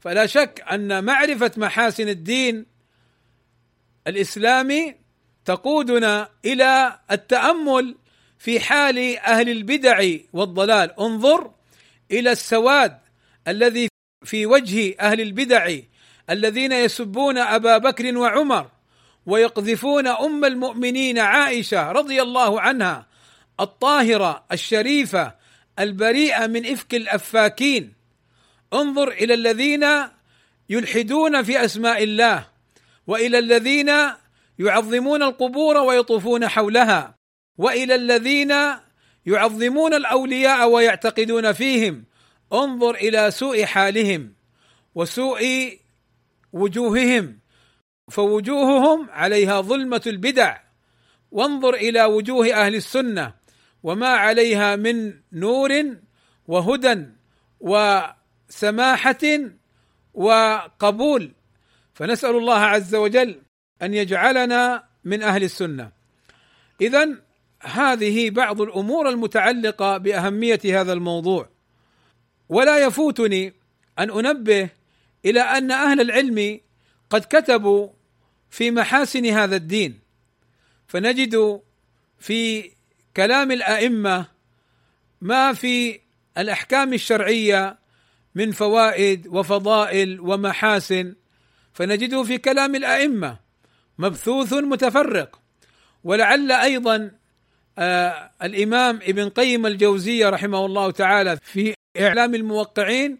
[0.00, 2.66] فلا شك أن معرفة محاسن الدين
[4.06, 4.94] الإسلامي
[5.44, 7.96] تقودنا إلى التأمل
[8.38, 11.00] في حال أهل البدع والضلال.
[11.00, 11.50] انظر
[12.10, 12.98] إلى السواد
[13.48, 13.88] الذي
[14.24, 15.78] في وجه أهل البدع
[16.30, 18.70] الذين يسبون أبا بكر وعمر
[19.26, 23.06] ويقذفون أم المؤمنين عائشة رضي الله عنها
[23.60, 25.34] الطاهرة الشريفة
[25.78, 27.92] البريئة من إفك الأفاكين.
[28.72, 29.86] انظر إلى الذين
[30.70, 32.46] يلحدون في أسماء الله
[33.06, 33.92] وإلى الذين
[34.58, 37.17] يعظمون القبور ويطوفون حولها.
[37.58, 38.54] وإلى الذين
[39.26, 42.04] يعظمون الأولياء ويعتقدون فيهم
[42.52, 44.34] انظر إلى سوء حالهم
[44.94, 45.78] وسوء
[46.52, 47.38] وجوههم
[48.10, 50.60] فوجوههم عليها ظلمة البدع.
[51.30, 53.34] وانظر إلى وجوه أهل السنة
[53.82, 55.96] وما عليها من نور
[56.46, 57.06] وهدى
[57.60, 59.24] وسماحة
[60.14, 61.32] وقبول.
[61.94, 63.42] فنسأل الله عز وجل
[63.82, 65.92] أن يجعلنا من أهل السنة.
[66.80, 67.27] اذا
[67.62, 71.48] هذه بعض الأمور المتعلقة بأهمية هذا الموضوع.
[72.48, 73.54] ولا يفوتني
[73.98, 74.68] أن أنبه
[75.24, 76.60] إلى أن أهل العلم
[77.10, 77.88] قد كتبوا
[78.50, 79.98] في محاسن هذا الدين.
[80.86, 81.60] فنجد
[82.18, 82.70] في
[83.16, 84.26] كلام الأئمة
[85.20, 86.00] ما في
[86.38, 87.78] الأحكام الشرعية
[88.34, 91.14] من فوائد وفضائل ومحاسن.
[91.72, 93.38] فنجده في كلام الأئمة
[93.98, 95.40] مبثوث متفرق.
[96.04, 97.17] ولعل أيضا
[97.78, 103.18] آه الإمام ابن قيم الجوزية رحمه الله تعالى في إعلام الموقعين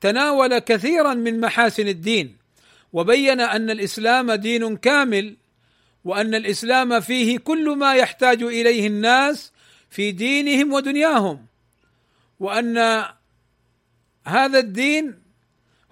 [0.00, 2.36] تناول كثيرا من محاسن الدين
[2.92, 5.36] وبين أن الإسلام دين كامل
[6.04, 9.52] وأن الإسلام فيه كل ما يحتاج إليه الناس
[9.90, 11.46] في دينهم ودنياهم
[12.40, 13.04] وأن
[14.26, 15.22] هذا الدين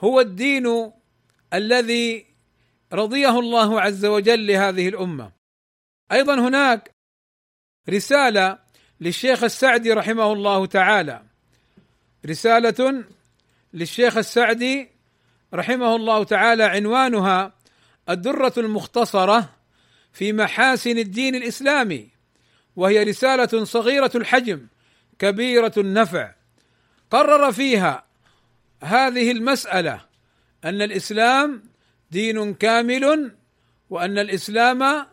[0.00, 0.92] هو الدين
[1.54, 2.26] الذي
[2.92, 5.32] رضيه الله عز وجل لهذه الأمة.
[6.12, 6.97] أيضا هناك
[7.88, 8.58] رسالة
[9.00, 11.22] للشيخ السعدي رحمه الله تعالى.
[12.26, 13.04] رسالة
[13.74, 14.88] للشيخ السعدي
[15.54, 17.52] رحمه الله تعالى عنوانها
[18.08, 19.50] الدرة المختصرة
[20.12, 22.08] في محاسن الدين الإسلامي
[22.76, 24.66] وهي رسالة صغيرة الحجم
[25.18, 26.32] كبيرة النفع.
[27.10, 28.04] قرر فيها
[28.82, 30.00] هذه المسألة
[30.64, 31.62] أن الإسلام
[32.10, 33.32] دين كامل
[33.90, 35.06] وأن الإسلام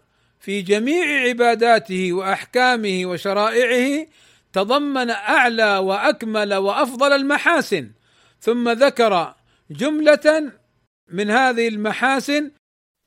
[0.46, 4.08] في جميع عباداته وأحكامه وشرائعه
[4.54, 7.92] تضمن أعلى وأكمل وأفضل المحاسن
[8.42, 9.36] ثم ذكر
[9.72, 10.52] جملة
[11.08, 12.52] من هذه المحاسن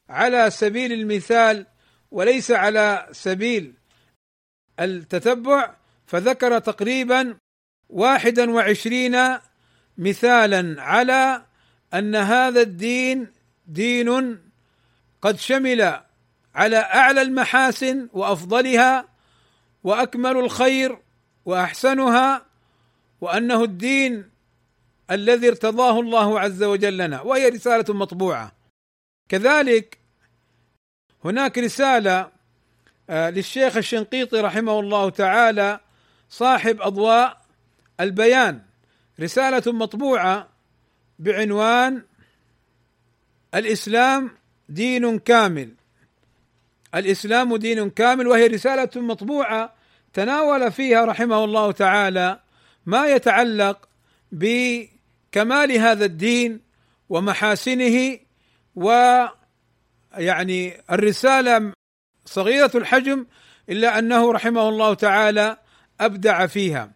[0.08, 1.66] على سبيل المثال
[2.10, 3.74] وليس على سبيل
[4.80, 5.74] التتبع
[6.06, 7.36] فذكر تقريبا
[7.88, 9.16] واحدا وعشرين
[9.98, 11.44] مثالا على
[11.94, 13.26] أن هذا الدين
[13.66, 14.38] دين
[15.22, 16.07] قد شمل
[16.58, 19.08] على أعلى المحاسن وأفضلها
[19.84, 20.98] وأكمل الخير
[21.44, 22.46] وأحسنها
[23.20, 24.30] وأنه الدين
[25.10, 28.52] الذي ارتضاه الله عز وجل لنا وهي رسالة مطبوعة.
[29.28, 29.98] كذلك
[31.24, 32.30] هناك رسالة
[33.10, 35.80] آه، للشيخ الشنقيطي رحمه الله تعالى
[36.28, 37.40] صاحب أضواء
[38.00, 38.62] البيان.
[39.20, 40.48] رسالة مطبوعة
[41.18, 42.02] بعنوان
[43.54, 44.30] الإسلام
[44.68, 45.77] دين كامل.
[46.94, 49.74] الإسلام دين كامل وهي رسالة مطبوعة
[50.12, 52.40] تناول فيها رحمه الله تعالى
[52.86, 53.88] ما يتعلق
[54.32, 56.60] بكمال هذا الدين
[57.08, 58.18] ومحاسنه
[58.76, 58.90] و
[60.14, 61.72] يعني الرسالة
[62.24, 63.26] صغيرة الحجم
[63.68, 65.56] إلا أنه رحمه الله تعالى
[66.00, 66.92] أبدع فيها.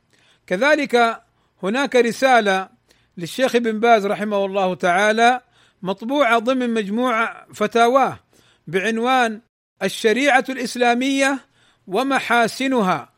[0.47, 1.23] كذلك
[1.63, 2.69] هناك رسالة
[3.17, 5.41] للشيخ ابن باز رحمه الله تعالى
[5.83, 8.19] مطبوعة ضمن مجموعة فتاواه
[8.67, 9.41] بعنوان
[9.83, 11.39] الشريعة الإسلامية
[11.87, 13.13] ومحاسنها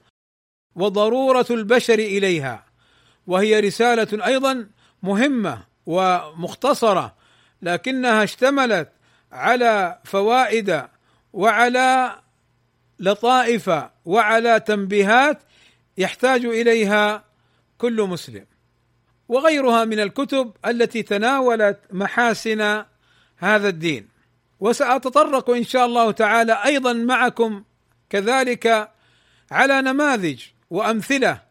[0.75, 2.65] وضرورة البشر إليها
[3.27, 4.69] وهي رسالة أيضا
[5.03, 7.15] مهمة ومختصرة
[7.63, 8.89] لكنها اشتملت
[9.33, 10.83] على فوائد
[11.33, 12.21] وعلى
[12.99, 13.71] لطائف
[14.05, 15.43] وعلى تنبيهات
[15.99, 17.25] يحتاج إليها
[17.79, 18.47] كل مسلم.
[19.29, 22.85] وغيرها من الكتب التي تناولت محاسن
[23.37, 24.14] هذا الدين.
[24.65, 27.65] وسأتطرق إن شاء الله تعالى أيضا معكم
[28.11, 28.93] كذلك
[29.51, 31.43] على نماذج وأمثلة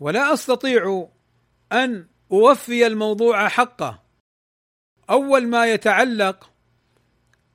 [0.00, 1.08] ولا أستطيع
[1.72, 4.02] أن أوفي الموضوع حقه.
[5.10, 6.50] أول ما يتعلق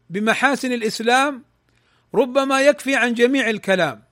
[0.10, 1.44] بمحاسن الإسلام
[2.16, 4.04] ربما يكفي عن جميع الكلام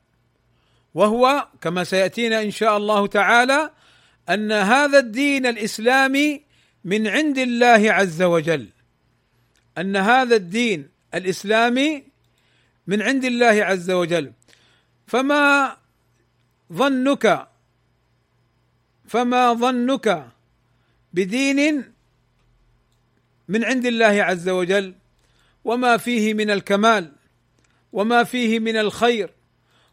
[0.94, 3.72] وهو كما سيأتينا إن شاء الله تعالى
[4.30, 6.44] أن هذا الدين الإسلامي
[6.84, 8.73] من عند الله عز وجل.
[9.78, 12.04] أن هذا الدين الإسلامي
[12.88, 14.34] من عند الله عز وجل.
[15.08, 15.78] فما
[16.74, 17.48] ظنك
[19.08, 20.28] فما ظنك
[21.14, 21.94] بدين
[23.48, 24.96] من عند الله عز وجل؟
[25.64, 27.12] وما فيه من الكمال
[27.94, 29.30] وما فيه من الخير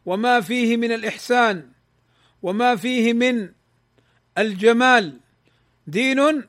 [0.06, 1.68] وما فيه من الإحسان
[2.42, 3.48] وما فيه من
[4.38, 5.20] الجمال.
[5.86, 6.44] دين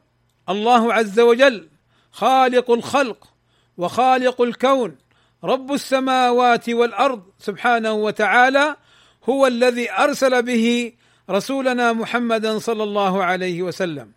[0.49, 1.70] الله عز وجل.
[2.11, 3.33] خالق الخلق
[3.77, 4.97] وخالق الكون
[5.43, 8.75] رب السماوات والأرض سبحانه وتعالى
[9.23, 10.93] هو الذي أرسل به
[11.29, 14.11] رسولنا محمدا صلى الله عليه وسلم.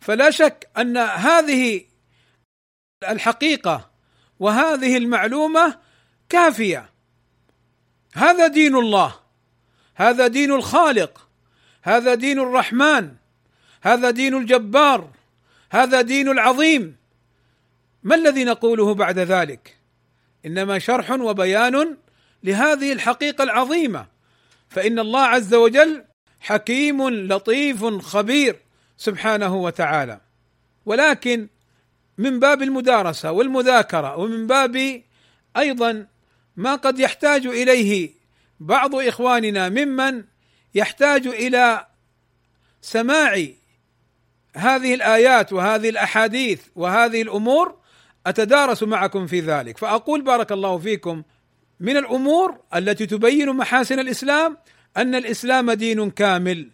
[0.00, 1.84] فلا شك أن هذه
[3.08, 3.90] الحقيقة
[4.40, 5.78] وهذه المعلومة
[6.28, 6.90] كافية.
[8.14, 9.14] هذا دين الله
[9.94, 11.28] هذا دين الخالق
[11.82, 13.14] هذا دين الرحمن
[13.82, 15.10] هذا دين الجبار
[15.70, 16.96] هذا دين العظيم.
[18.02, 19.76] ما الذي نقوله بعد ذلك؟
[20.46, 21.96] إنما شرح وبيان
[22.42, 24.06] لهذه الحقيقة العظيمة.
[24.68, 26.04] فإن الله عز وجل
[26.40, 28.56] حكيم لطيف خبير
[28.96, 30.20] سبحانه وتعالى.
[30.86, 31.48] ولكن
[32.18, 35.02] من باب المدارسة والمذاكرة ومن باب
[35.56, 36.06] أيضا
[36.56, 38.10] ما قد يحتاج إليه
[38.60, 40.24] بعض إخواننا ممن
[40.74, 41.86] يحتاج إلى
[42.80, 43.46] سماع
[44.56, 47.76] هذه الآيات وهذه الأحاديث وهذه الأمور
[48.26, 49.78] أتدارس معكم في ذلك.
[49.78, 51.22] فأقول بارك الله فيكم
[51.80, 54.56] من الأمور التي تبين محاسن الإسلام
[54.96, 56.70] أن الإسلام دين كامل.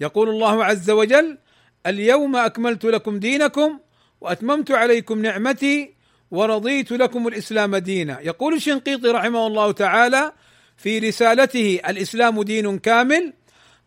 [0.00, 1.38] يقول الله عز وجل
[1.86, 3.78] اليوم أكملت لكم دينكم
[4.20, 5.94] وأتممت عليكم نعمتي
[6.30, 8.20] ورضيت لكم الإسلام دينا.
[8.20, 10.32] يقول الشنقيطي رحمه الله تعالى
[10.76, 13.32] في رسالته الإسلام دين كامل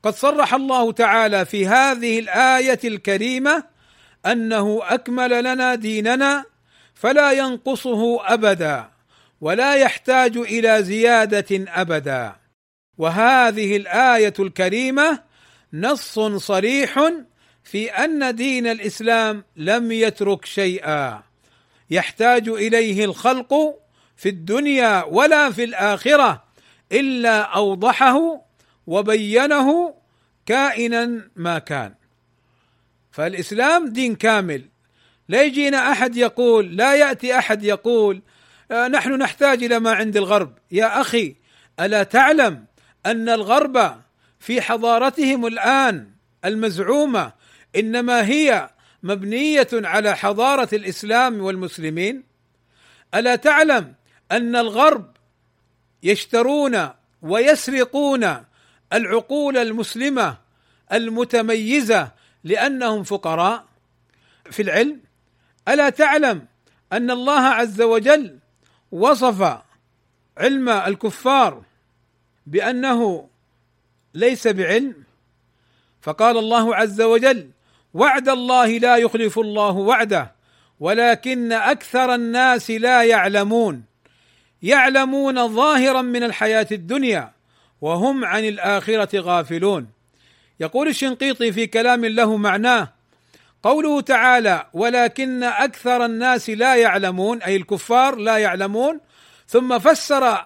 [0.03, 3.63] قد صرح الله تعالى في هذه الآية الكريمة
[4.25, 6.45] أنه أكمل لنا ديننا
[6.93, 8.89] فلا ينقصه أبدا
[9.41, 12.35] ولا يحتاج إلى زيادة أبدا.
[12.97, 15.19] وهذه الآية الكريمة
[15.73, 17.11] نص صريح
[17.63, 21.23] في أن دين الإسلام لم يترك شيئا.
[21.89, 23.53] يحتاج إليه الخلق
[24.17, 26.43] في الدنيا ولا في الآخرة
[26.91, 28.42] إلا أوضحه
[28.87, 29.95] وبينه
[30.45, 31.93] كائنا ما كان.
[33.11, 34.65] فالإسلام دين كامل.
[35.29, 38.21] لا يجينا أحد يقول لا يأتي أحد يقول
[38.71, 40.57] آه، نحن نحتاج إلى ما عند الغرب.
[40.71, 41.35] يا أخي
[41.79, 42.65] ألا تعلم
[43.05, 44.01] أن الغرب
[44.39, 46.09] في حضارتهم الآن
[46.45, 47.31] المزعومة
[47.75, 48.69] إنما هي
[49.03, 52.23] مبنية على حضارة الإسلام والمسلمين؟
[53.15, 53.93] ألا تعلم
[54.31, 55.11] أن الغرب
[56.03, 56.89] يشترون
[57.21, 58.43] ويسرقون
[58.93, 60.37] العقول المسلمة
[60.91, 62.11] المتميزة
[62.43, 63.65] لأنهم فقراء.
[64.51, 64.99] في العلم
[65.67, 66.45] ألا تعلم
[66.93, 68.37] أن الله عز وجل
[68.91, 69.57] وصف
[70.37, 71.63] علم الكفار
[72.47, 73.29] بأنه
[74.13, 75.03] ليس بعلم.
[76.01, 77.49] فقال الله عز وجل
[77.93, 80.31] وعد الله لا يخلف الله وعده
[80.79, 83.83] ولكن أكثر الناس لا يعلمون
[84.63, 87.31] يعلمون ظاهرا من الحياة الدنيا
[87.83, 89.87] وهم عن الآخرة غافلون.
[90.59, 92.93] يقول الشنقيطي في كلام له معناه
[93.63, 98.99] قوله تعالى ولكن أكثر الناس لا يعلمون أي الكفار لا يعلمون
[99.47, 100.45] ثم فسر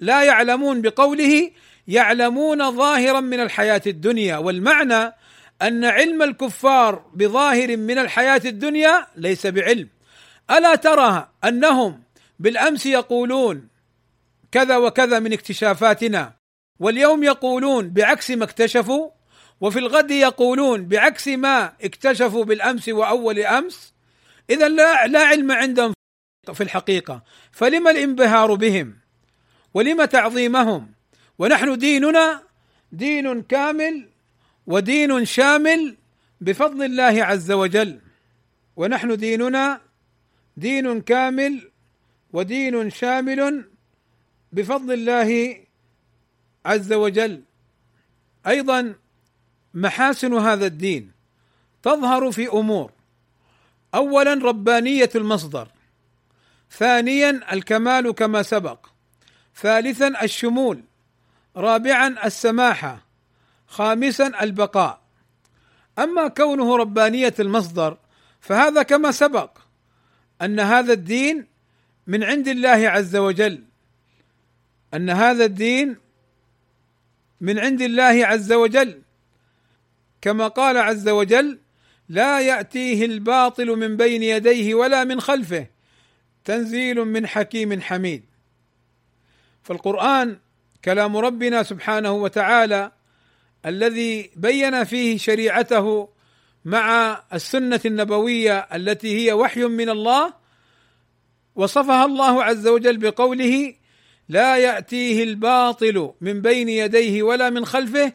[0.00, 1.50] لا يعلمون بقوله
[1.88, 5.14] يعلمون ظاهرا من الحياة الدنيا والمعنى
[5.62, 9.88] أن علم الكفار بظاهر من الحياة الدنيا ليس بعلم.
[10.50, 12.02] ألا ترى أنهم
[12.38, 13.68] بالأمس يقولون
[14.52, 16.43] كذا وكذا من اكتشافاتنا؟
[16.84, 19.10] واليوم يقولون بعكس ما اكتشفوا
[19.60, 23.94] وفي الغد يقولون بعكس ما اكتشفوا بالأمس وأول أمس.
[24.50, 25.92] اذا لا لا علم عندهم
[26.54, 27.22] في الحقيقة.
[27.52, 28.96] فلما الانبهار بهم؟
[29.74, 30.92] ولم تعظيمهم؟
[31.38, 32.42] ونحن ديننا
[32.92, 34.08] دين كامل
[34.66, 35.96] ودين شامل
[36.40, 38.00] بفضل الله عز وجل.
[38.76, 39.80] ونحن ديننا
[40.56, 41.70] دين كامل
[42.32, 43.64] ودين شامل
[44.52, 45.63] بفضل الله
[46.66, 47.42] عز وجل.
[48.46, 48.94] أيضا
[49.74, 51.12] محاسن هذا الدين
[51.82, 52.90] تظهر في أمور.
[53.94, 55.68] اولا ربانية المصدر.
[56.70, 58.86] ثانيا الكمال كما سبق.
[59.56, 60.82] ثالثا الشمول.
[61.56, 63.04] رابعا السماحة.
[63.66, 65.00] خامسا البقاء.
[65.98, 67.98] أما كونه ربانية المصدر
[68.40, 69.58] فهذا كما سبق
[70.42, 71.46] أن هذا الدين
[72.06, 73.64] من عند الله عز وجل.
[74.94, 76.03] أن هذا الدين
[77.44, 79.02] من عند الله عز وجل.
[80.20, 81.58] كما قال عز وجل
[82.08, 85.66] لا يأتيه الباطل من بين يديه ولا من خلفه.
[86.44, 88.24] تنزيل من حكيم حميد.
[89.62, 90.38] فالقرآن
[90.84, 92.92] كلام ربنا سبحانه وتعالى
[93.66, 96.08] الذي بين فيه شريعته
[96.64, 100.34] مع السنة النبوية التي هي وحي من الله
[101.56, 103.74] وصفها الله عز وجل بقوله
[104.28, 108.12] لا يأتيه الباطل من بين يديه ولا من خلفه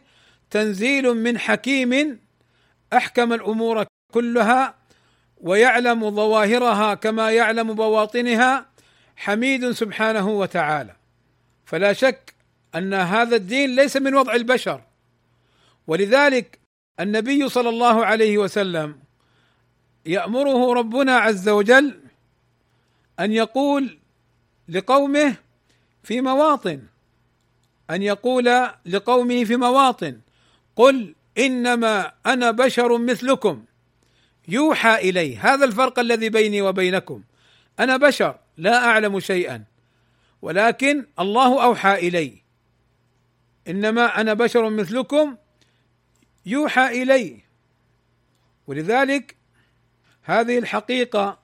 [0.49, 2.19] تنزيل من حكيم
[2.93, 4.75] أحكم الأمور كلها
[5.37, 8.65] ويعلم ظواهرها كما يعلم بواطنها
[9.15, 10.95] حميد سبحانه وتعالى.
[11.65, 12.33] فلا شك
[12.75, 14.81] أن هذا الدين ليس من وضع البشر.
[15.87, 16.59] ولذلك
[16.99, 18.99] النبي صلى الله عليه وسلم
[20.05, 21.99] يأمره ربنا عز وجل
[23.19, 23.99] أن يقول
[24.69, 25.35] لقومه
[26.09, 26.81] في مواطن
[27.89, 30.19] أن يقول لقومه في مواطن
[30.75, 33.65] قل إنما أنا بشر مثلكم.
[34.47, 37.23] يوحى الي هذا الفرق الذي بيني وبينكم.
[37.79, 39.63] أنا بشر لا أعلم شيئا
[40.41, 42.41] ولكن الله أوحى إلي.
[43.67, 45.37] إنما أنا بشر مثلكم
[46.45, 47.39] يوحى إلي.
[48.67, 49.35] ولذلك
[50.23, 51.39] هذه الحقيقة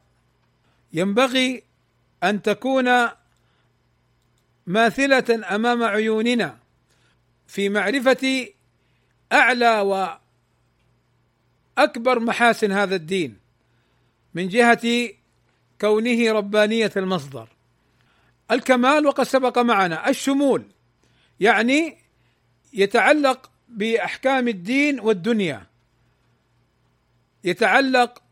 [0.94, 1.64] ينبغي
[2.24, 3.10] أن تكون
[4.68, 6.58] ماثلة أمام عيوننا
[7.48, 8.48] في معرفة
[9.32, 9.80] أعلى
[11.78, 13.40] وأكبر محاسن هذا الدين
[14.34, 15.10] من جهة
[15.82, 17.50] كونه ربانية المصدر.
[18.52, 20.10] الكمال وقد سبق معنا.
[20.10, 20.66] الشمول
[21.40, 21.98] يعني
[22.74, 25.68] يتعلق بأحكام الدين والدنيا.
[27.44, 28.24] يتعلق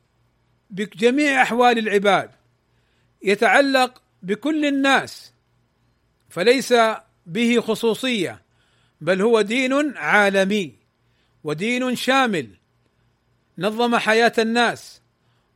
[0.70, 2.32] بجميع أحوال العباد.
[3.22, 5.33] يتعلق بكل الناس.
[6.34, 6.74] فليس
[7.26, 8.42] به خصوصية
[9.02, 10.74] بل هو دين عالمي
[11.44, 12.48] ودين شامل.
[13.58, 15.02] نظم حياة الناس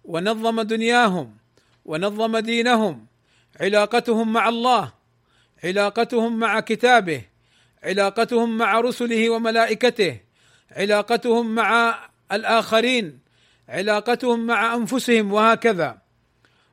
[0.03, 1.37] ونظم دنياهم
[1.85, 3.05] ونظم دينهم
[3.59, 4.93] علاقتهم مع الله
[5.63, 7.21] علاقتهم مع كتابه
[7.83, 10.19] علاقتهم مع رسله وملائكته
[10.71, 11.99] علاقتهم مع
[12.31, 13.19] الآخرين
[13.69, 15.97] علاقتهم مع أنفسهم وهكذا.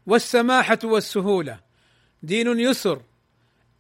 [0.07, 1.61] والسماحة والسهولة.
[2.23, 3.03] دين يسر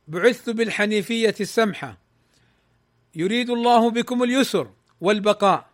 [0.08, 1.98] بعثت بالحنيفية السمحة.
[3.14, 5.66] يريد الله بكم اليسر والبقاء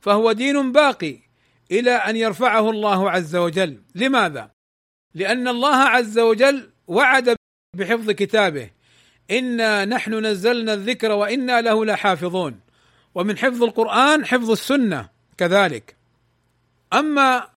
[0.00, 1.18] فهو دين باقي
[1.70, 3.82] إلى أن يرفعه الله عز وجل.
[3.94, 4.50] لماذا؟
[5.14, 7.36] لأن الله عز وجل وعد
[7.76, 8.70] بحفظ كتابه.
[9.30, 12.60] إنا نحن نزلنا الذكر وإنا له لحافظون.
[13.14, 15.08] ومن حفظ القرآن حفظ السنة
[15.38, 15.96] كذلك.
[16.92, 17.48] أما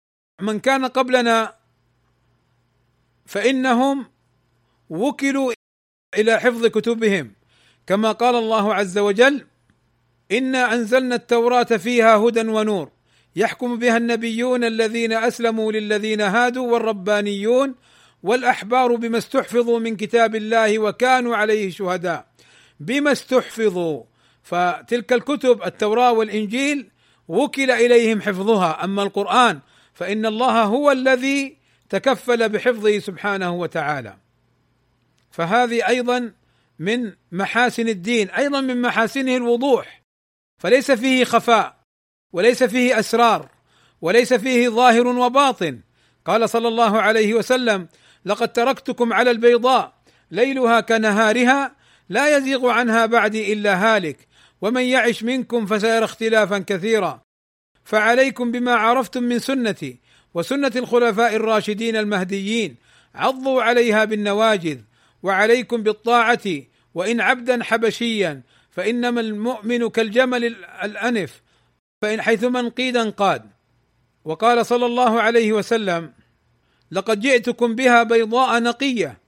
[0.40, 1.54] من كان قبلنا
[3.26, 4.06] فإنهم
[4.90, 5.52] وكلوا
[6.18, 7.32] إلى حفظ كتبهم.
[7.86, 9.46] كما قال الله عز وجل
[10.32, 12.90] إنا أنزلنا التوراة فيها هدى ونور.
[13.36, 17.74] يحكم بها النبيون الذين أسلموا للذين هادوا والربانيون
[18.22, 22.26] والأحبار بما استحفظوا من كتاب الله وكانوا عليه شهداء.
[22.80, 24.02] بما استحفظوا.
[24.42, 26.90] فتلك الكتب التوراة والإنجيل
[27.28, 28.84] وكل إليهم حفظها.
[28.84, 29.60] أما القرآن
[29.94, 31.56] فإن الله هو الذي
[31.88, 34.21] تكفل بحفظه سبحانه وتعالى.
[35.32, 36.32] فهذه أيضا
[36.78, 40.02] من محاسن الدين أيضا من محاسنه الوضوح.
[40.58, 41.76] فليس فيه خفاء
[42.32, 43.48] وليس فيه أسرار
[44.00, 45.80] وليس فيه ظاهر وباطن.
[46.24, 47.88] قال صلى الله عليه وسلم
[48.24, 49.94] لقد تركتكم على البيضاء
[50.30, 51.76] ليلها كنهارها
[52.08, 54.28] لا يزيغ عنها بعدي إلا هالك
[54.60, 57.22] ومن يعش منكم فسيرى اختلافا كثيرا.
[57.84, 60.00] فعليكم بما عرفتم من سنتي
[60.34, 62.76] وسنة الخلفاء الراشدين المهديين
[63.14, 64.78] عضوا عليها بالنواجذ
[65.22, 66.42] وعليكم بالطاعة
[66.94, 70.44] وإن عبدا حبشيا فإنما المؤمن كالجمل
[70.82, 71.42] الأنف
[72.02, 73.50] فإن حيثما انقيد انقاد
[74.24, 76.12] وقال صلى الله عليه وسلم
[76.90, 79.18] لقد جئتكم بها بيضاء نقية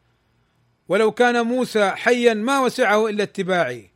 [0.89, 3.91] ولو كان موسى حيا ما وسعه إلا اتباعي.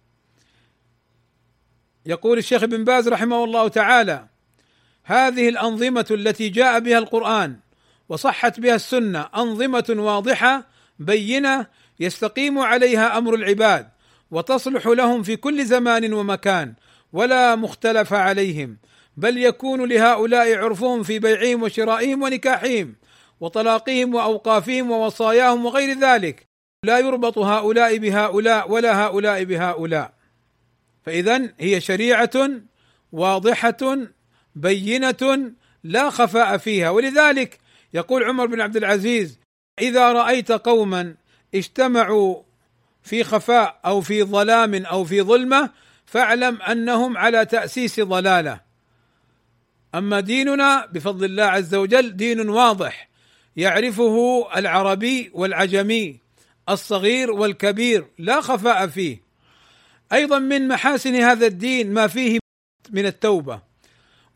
[2.07, 4.27] يقول الشيخ ابن باز رحمه الله تعالى
[5.05, 7.57] هذه الأنظمة التي جاء بها القرآن
[8.09, 10.67] وصحت بها السنة أنظمة واضحة
[10.99, 11.67] بينة
[12.01, 13.89] يستقيم عليها أمر العباد
[14.31, 16.75] وتصلح لهم في كل زمان ومكان
[17.13, 18.79] ولا مختلف عليهم
[19.17, 22.95] بل يكون لهؤلاء عرفهم في بيعهم وشرائهم ونكاحهم
[23.41, 26.47] وطلاقهم وأوقافهم ووصاياهم وغير ذلك.
[26.85, 30.13] لا يربط هؤلاء بهؤلاء ولا هؤلاء بهؤلاء.
[31.03, 32.51] فاذا هي شريعة
[33.13, 33.99] واضحة
[34.55, 35.53] بينة
[35.85, 36.91] لا خفاء فيها.
[36.91, 37.59] ولذلك
[37.95, 39.39] يقول عمر بن عبد العزيز
[39.81, 41.15] إذا رأيت قوما
[41.55, 42.43] اجتمعوا
[43.03, 45.71] في خفاء أو في ظلام أو في ظلمة
[46.07, 48.61] فاعلم أنهم على تأسيس ضلالة.
[49.95, 53.09] أما ديننا بفضل الله عز وجل دين واضح
[53.57, 56.21] يعرفه العربي والعجمي
[56.69, 59.23] الصغير والكبير لا خفاء فيه.
[60.13, 62.39] أيضا من محاسن هذا الدين ما فيه
[62.91, 63.61] من التوبة.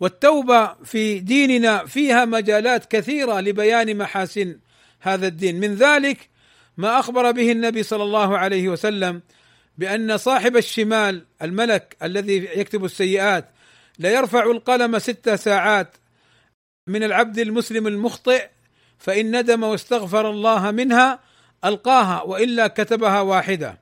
[0.00, 4.58] والتوبة في ديننا فيها مجالات كثيرة لبيان محاسن
[5.00, 5.60] هذا الدين.
[5.60, 6.31] من ذلك
[6.76, 9.22] ما أخبر به النبي صلى الله عليه وسلم
[9.78, 13.48] بأن صاحب الشمال الملك الذي يكتب السيئات
[13.98, 15.96] لا يرفع القلم ست ساعات
[16.86, 18.48] من العبد المسلم المخطئ
[18.98, 21.20] فإن ندم واستغفر الله منها
[21.64, 23.78] ألقاها وإلا كتبها واحدة.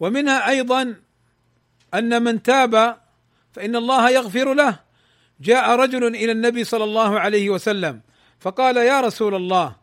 [0.00, 0.94] ومنها أيضا
[1.94, 2.96] أن من تاب
[3.52, 4.78] فإن الله يغفر له.
[5.40, 8.00] جاء رجل إلى النبي صلى الله عليه وسلم
[8.40, 9.76] فقال يا رسول الله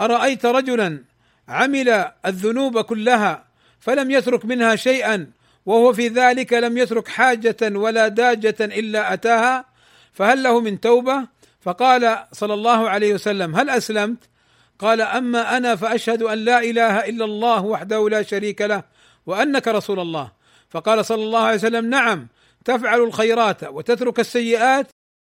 [0.00, 1.04] أرأيت رجلا
[1.48, 3.44] عمل الذنوب كلها
[3.80, 5.30] فلم يترك منها شيئا
[5.66, 9.64] وهو في ذلك لم يترك حاجة ولا داجة إلا أتاها
[10.12, 11.28] فهل له من توبة؟
[11.60, 14.18] فقال صلى الله عليه وسلم هل أسلمت؟
[14.78, 18.82] قال أما أنا فأشهد أن لا إله إلا الله وحده لا شريك له
[19.26, 20.32] وأنك رسول الله.
[20.70, 22.28] فقال صلى الله عليه وسلم نعم
[22.64, 24.86] تفعل الخيرات وتترك السيئات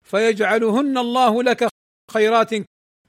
[0.04, 1.68] فيجعلهن الله لك
[2.10, 2.50] خيرات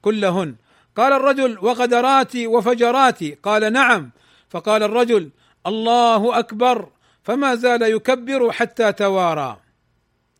[0.02, 0.56] كلهن.
[0.96, 3.34] قال الرجل وغدراتي وفجراتي.
[3.42, 4.10] قال نعم.
[4.48, 5.30] فقال الرجل
[5.66, 6.88] الله أكبر
[7.22, 9.60] فما زال يكبر حتى توارى.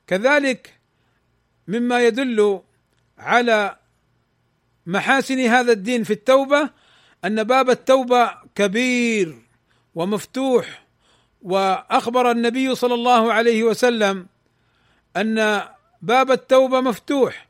[0.07, 0.81] كذلك
[1.69, 2.61] مما يدل
[3.19, 3.77] على
[4.87, 6.71] محاسن هذا الدين في التوبة
[7.25, 9.39] أن باب التوبة كبير
[9.95, 10.87] ومفتوح.
[11.43, 14.27] وأخبر النبي صلى الله عليه وسلم
[15.17, 15.63] أن
[16.03, 17.46] باب التوبة مفتوح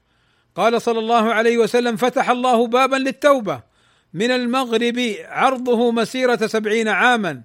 [0.57, 3.63] قال صلى الله عليه وسلم فتح الله بابا للتوبة.
[4.15, 7.43] من المغرب عرضه مسيرة سبعين عاما.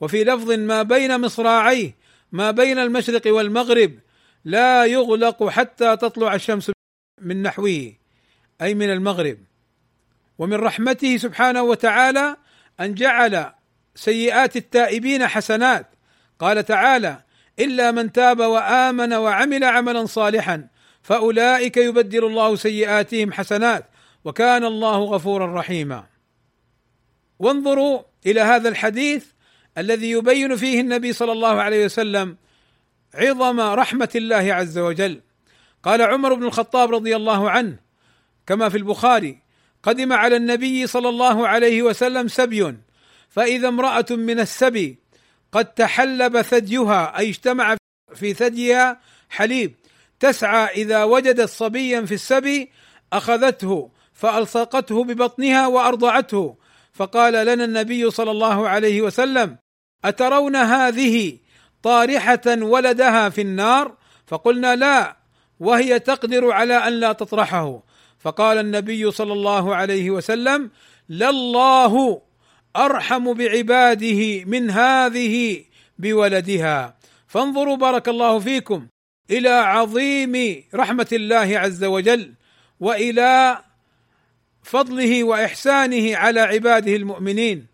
[0.00, 1.96] وفي لفظ ما بين مصراعيه
[2.32, 3.92] ما بين المشرق والمغرب
[4.44, 6.70] لا يغلق حتى تطلع الشمس
[7.20, 7.92] من نحوه
[8.62, 9.38] أي من المغرب.
[10.38, 12.36] ومن رحمته سبحانه وتعالى
[12.80, 13.52] أن جعل
[13.94, 15.86] سيئات التائبين حسنات.
[16.38, 17.22] قال تعالى
[17.58, 20.73] إلا من تاب وآمن وعمل عملا صالحا
[21.04, 23.86] فأولئك يبدل الله سيئاتهم حسنات
[24.24, 26.06] وكان الله غفورا رحيما.
[27.38, 29.26] وانظروا إلى هذا الحديث
[29.78, 32.36] الذي يبين فيه النبي صلى الله عليه وسلم
[33.14, 35.20] عظم رحمة الله عز وجل.
[35.82, 37.76] قال عمر بن الخطاب رضي الله عنه
[38.46, 39.38] كما في البخاري
[39.82, 42.74] قدم على النبي صلى الله عليه وسلم سبي
[43.28, 44.98] فإذا امرأة من السبي
[45.52, 47.76] قد تحلب ثديها أي اجتمع
[48.14, 49.00] في ثديها
[49.30, 49.74] حليب
[50.20, 52.70] تسعى إذا وجدت صبيا في السبي
[53.12, 56.56] أخذته فألصقته ببطنها وأرضعته.
[56.92, 59.56] فقال لنا النبي صلى الله عليه وسلم
[60.04, 61.38] أترون هذه
[61.82, 63.96] طارحة ولدها في النار؟
[64.26, 65.16] فقلنا لا
[65.60, 67.82] وهي تقدر على أن لا تطرحه.
[68.18, 70.70] فقال النبي صلى الله عليه وسلم
[71.08, 72.22] لله
[72.76, 75.64] أرحم بعباده من هذه
[75.98, 76.96] بولدها.
[77.28, 78.86] فانظروا بارك الله فيكم
[79.30, 82.32] إلى عظيم رحمة الله عز وجل
[82.80, 83.58] وإلى
[84.62, 87.66] فضله وإحسانه على عباده المؤمنين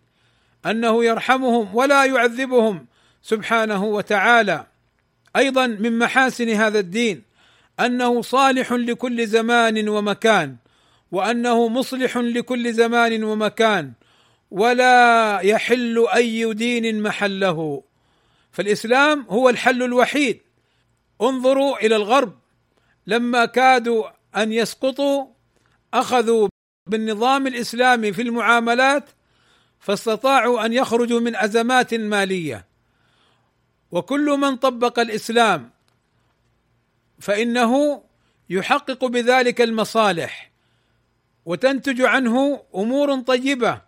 [0.65, 2.85] أنه يرحمهم ولا يعذبهم
[3.21, 4.65] سبحانه وتعالى.
[5.35, 7.23] أيضا من محاسن هذا الدين
[7.79, 10.55] أنه صالح لكل زمان ومكان
[11.11, 13.91] وأنه مصلح لكل زمان ومكان
[14.51, 17.83] ولا يحل أي دين محله.
[18.51, 20.41] فالإسلام هو الحل الوحيد.
[21.21, 22.39] انظروا إلى الغرب.
[23.07, 25.27] لما كادوا أن يسقطوا
[25.93, 26.47] أخذوا
[26.89, 29.09] بالنظام الإسلامي في المعاملات
[29.79, 32.65] فاستطاعوا أن يخرجوا من أزمات مالية.
[33.91, 35.71] وكل من طبق الإسلام
[37.19, 38.03] فإنه
[38.49, 40.51] يحقق بذلك المصالح
[41.45, 43.81] وتنتج عنه أمور طيبة.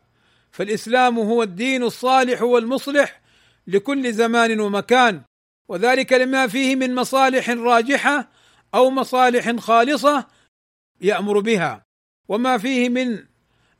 [0.52, 3.22] فالإسلام هو الدين الصالح والمصلح
[3.68, 5.22] لكل زمان ومكان.
[5.68, 8.30] وذلك لما فيه من مصالح راجحة
[8.76, 10.28] أو مصالح خالصة
[11.02, 11.86] يأمر بها.
[12.28, 13.26] وما فيه من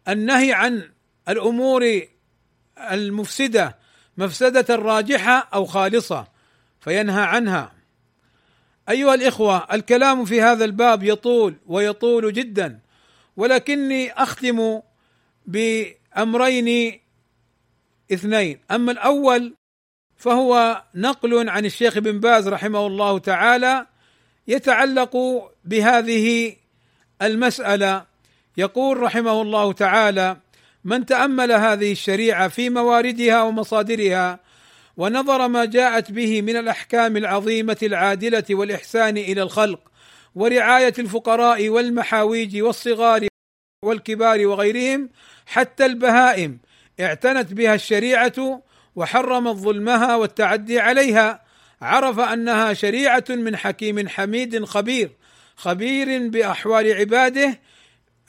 [0.08, 0.92] النهي عن
[1.30, 2.02] الأمور
[2.78, 3.78] المفسدة
[4.18, 6.28] مفسدة راجحة أو خالصة
[6.80, 7.74] فينهى عنها.
[8.90, 12.80] أيها الإخوة الكلام في هذا الباب يطول ويطول جدا
[13.38, 14.82] ولكني أختم
[15.46, 17.00] بأمرين
[18.14, 18.60] اثنين.
[18.72, 19.56] أما الأول
[20.24, 23.86] فهو نقل عن الشيخ بن باز رحمه الله تعالى
[24.48, 25.18] يتعلق
[25.66, 26.56] بهذه
[27.22, 28.06] المسألة.
[28.58, 30.38] يقول رحمه الله تعالى
[30.84, 34.40] من تأمل هذه الشريعة في مواردها ومصادرها
[34.98, 39.80] ونظر ما جاءت به من الأحكام العظيمة العادلة والإحسان إلى الخلق
[40.36, 43.28] ورعاية الفقراء والمحاويج والصغار
[43.86, 45.10] والكبار وغيرهم
[45.46, 46.60] حتى البهائم
[47.00, 48.64] اعتنت بها الشريعة
[48.96, 51.44] وحرمت ظلمها والتعدي عليها.
[51.82, 55.12] عرف أنها شريعة من حكيم حميد خبير
[55.56, 57.60] خبير بأحوال عباده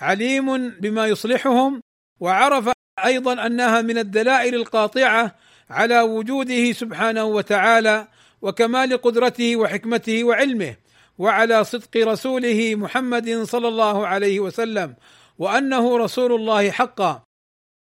[0.00, 1.80] عليم بما يصلحهم.
[2.20, 2.72] وعرف
[3.04, 5.34] أيضا أنها من الدلائل القاطعة
[5.70, 8.08] على وجوده سبحانه وتعالى
[8.42, 10.76] وكمال قدرته وحكمته وعلمه
[11.18, 14.94] وعلى صدق رسوله محمد صلى الله عليه وسلم
[15.38, 17.22] وأنه رسول الله حقا.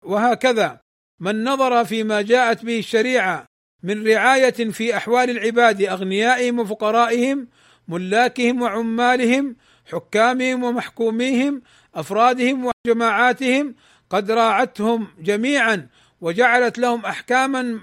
[0.05, 0.79] وهكذا.
[1.21, 3.45] من نظر فيما جاءت به الشريعة
[3.83, 7.47] من رعاية في أحوال العباد أغنيائهم وفقرائهم
[7.87, 9.55] ملاكهم وعمالهم
[9.91, 11.61] حكامهم ومحكوميهم
[11.95, 13.75] أفرادهم وجماعاتهم
[14.09, 15.87] قد راعتهم جميعا
[16.21, 17.79] وجعلت لهم احكاما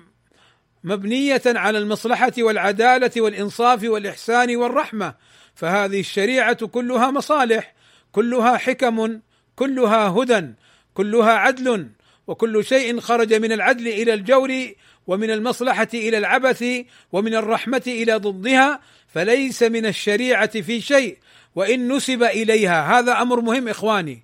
[0.85, 5.15] مبنية على المصلحة والعدالة والإنصاف والإحسان والرحمة.
[5.55, 7.75] فهذه الشريعة كلها مصالح
[8.13, 9.21] كلها حكم
[9.57, 10.55] كلها هدى
[10.95, 11.89] كلها عدل
[12.29, 14.73] وكل شيء خرج من العدل إلى الجور
[15.07, 16.65] ومن المصلحة إلى العبث
[17.13, 21.19] ومن الرحمة إلى ضدها فليس من الشريعة في شيء
[21.55, 22.99] وإن نسب إليها.
[22.99, 24.23] هذا أمر مهم إخواني.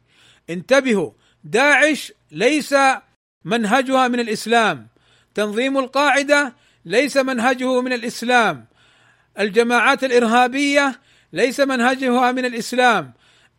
[0.50, 1.10] انتبهوا
[1.44, 2.74] داعش ليس
[3.44, 4.88] منهجها من الإسلام.
[5.34, 8.66] تنظيم القاعدة ليس منهجه من الإسلام.
[9.38, 11.00] الجماعات الإرهابية
[11.32, 13.12] ليس منهجها من الإسلام.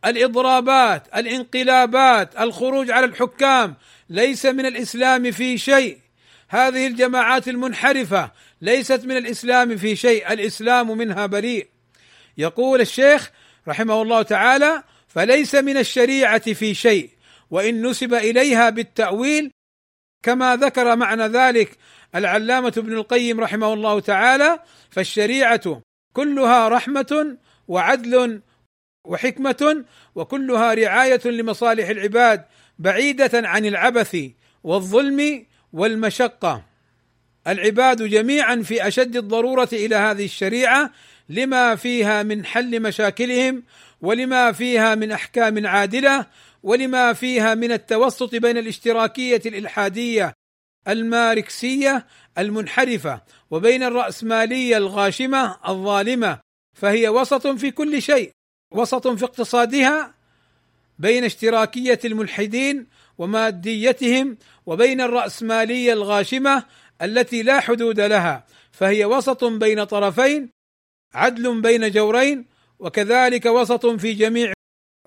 [0.06, 3.76] الإضرابات الإنقلابات الخروج على الحكام
[4.10, 5.98] ليس من الإسلام في شيء.
[6.50, 8.32] هذه الجماعات المنحرفة
[8.62, 11.68] ليست من الإسلام في شيء الإسلام منها بريء.
[12.38, 13.32] يقول الشيخ
[13.68, 17.10] رحمه الله تعالى فليس من الشريعة في شيء
[17.52, 19.52] وإن نسب إليها بالتأويل
[20.24, 21.78] كما ذكر معنى ذلك
[22.16, 25.82] العلامة ابن القيم رحمه الله تعالى فالشريعة
[26.14, 27.38] كلها رحمة
[27.68, 28.42] وعدل
[29.06, 29.86] وحكمة
[30.16, 32.46] وكلها رعاية لمصالح العباد
[32.80, 34.18] بعيدة عن العبث
[34.64, 36.64] والظلم والمشقة.
[37.48, 40.92] العباد جميعا في أشد الضرورة إلى هذه الشريعة
[41.30, 43.64] لما فيها من حل مشاكلهم
[44.02, 46.26] ولما فيها من أحكام عادلة
[46.64, 50.34] ولما فيها من التوسط بين الاشتراكية الإلحادية
[50.88, 52.06] الماركسية
[52.38, 56.40] المنحرفة وبين الرأسمالية الغاشمة الظالمة
[56.74, 58.32] فهي وسط في كل شيء.
[58.76, 60.14] وسط في اقتصادها
[61.00, 66.64] بين اشتراكية الملحدين وماديتهم وبين الرأسمالية الغاشمة
[67.02, 70.50] التي لا حدود لها فهي وسط بين طرفين
[71.14, 72.46] عدل بين جورين
[72.80, 74.54] وكذلك وسط في جميع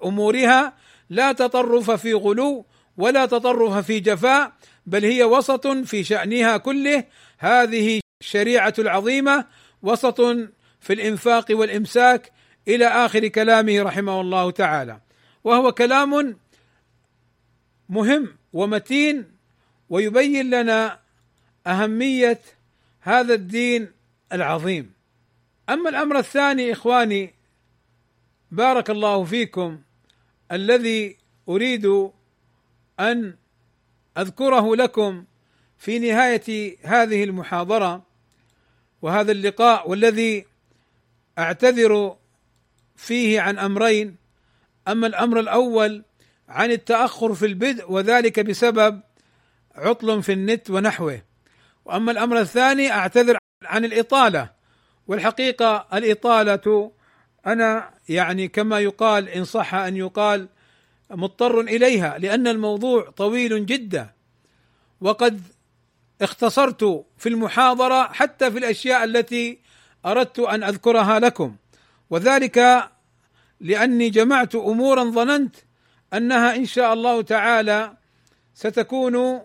[0.05, 0.73] أمورها
[1.11, 2.67] لا تطرف في غلو
[2.97, 4.53] ولا تطرف في جفاء
[4.87, 7.05] بل هي وسط في شأنها كله.
[7.39, 9.45] هذه الشريعة العظيمة
[9.83, 10.21] وسط
[10.81, 12.33] في الإنفاق والإمساك
[12.69, 15.01] إلى آخر كلامه رحمه الله تعالى.
[15.45, 16.37] وهو كلام
[17.89, 19.25] مهم ومتين
[19.91, 20.99] ويبين لنا
[21.67, 22.41] أهمية
[23.01, 23.93] هذا الدين
[24.33, 24.93] العظيم.
[25.69, 27.35] أما الأمر الثاني إخواني
[28.51, 29.81] بارك الله فيكم
[30.53, 31.17] الذي
[31.49, 32.11] أريد
[33.01, 33.35] أن
[34.19, 35.25] أذكره لكم
[35.79, 38.03] في نهاية هذه المحاضرة
[39.03, 40.47] وهذا اللقاء والذي
[41.39, 42.17] أعتذر
[42.99, 44.17] فيه عن أمرين
[44.89, 46.05] أما الأمر الأول
[46.49, 49.01] عن التأخر في البدء وذلك بسبب
[49.75, 51.23] عطل في النت ونحوه.
[51.85, 54.51] وأما الأمر الثاني أعتذر عن الإطالة
[55.07, 56.93] والحقيقة الإطالة
[57.47, 60.49] أنا يعني كما يقال إن صح أن يقال
[61.11, 64.11] مضطر إليها لأن الموضوع طويل جدا.
[65.01, 65.43] وقد
[66.23, 69.59] اختصرت في المحاضرة حتى في الأشياء التي
[70.07, 71.57] أردت أن أذكرها لكم.
[72.11, 72.89] وذلك
[73.61, 75.57] لأني جمعت أمورا ظننت
[76.15, 77.97] أنها إن شاء الله تعالى
[78.55, 79.41] ستكون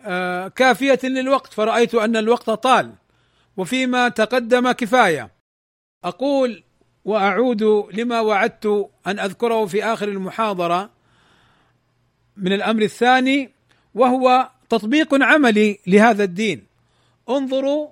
[0.00, 2.94] آه، كافية للوقت فرأيت أن الوقت طال
[3.56, 5.30] وفيما تقدم كفاية.
[6.04, 6.62] أقول
[7.04, 10.90] وأعود لما وعدت أن أذكره في آخر المحاضرة
[12.36, 13.50] من الأمر الثاني
[13.94, 16.66] وهو تطبيق عملي لهذا الدين.
[17.28, 17.88] انظروا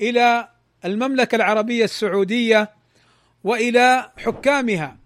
[0.00, 0.48] إلى
[0.84, 2.70] المملكة العربية السعودية
[3.44, 4.96] وإلى حكامها.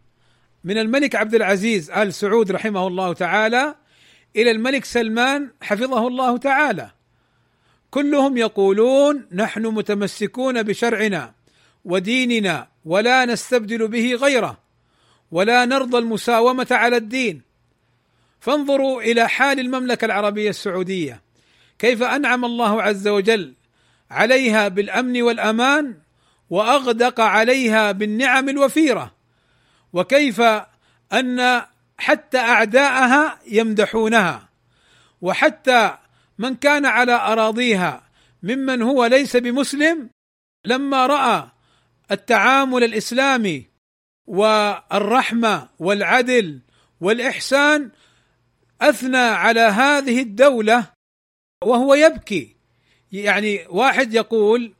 [0.64, 3.74] من الملك عبد العزيز آل سعود رحمه الله تعالى
[4.36, 6.90] إلى الملك سلمان حفظه الله تعالى.
[7.90, 11.32] كلهم يقولون نحن متمسكون بشرعنا
[11.84, 14.58] وديننا ولا نستبدل به غيره
[15.30, 17.42] ولا نرضى المساومة على الدين.
[18.40, 21.22] فانظروا إلى حال المملكة العربية السعودية.
[21.78, 23.54] كيف أنعم الله عز وجل
[24.10, 25.94] عليها بالأمن والأمان
[26.50, 29.14] وأغدق عليها بالنعم الوفيرة.
[29.92, 30.40] وكيف
[31.12, 31.62] أن
[31.98, 34.48] حتى أعداءها يمدحونها.
[35.20, 35.96] وحتى
[36.38, 38.02] من كان على أراضيها
[38.42, 40.10] ممن هو ليس بمسلم
[40.64, 41.48] لما رأى
[42.10, 43.66] التعامل الإسلامي
[44.26, 46.60] والرحمة والعدل
[47.00, 47.90] والإحسان
[48.80, 50.86] أثنى على هذه الدولة
[51.64, 52.56] وهو يبكي.
[53.12, 54.72] يعني واحد يقول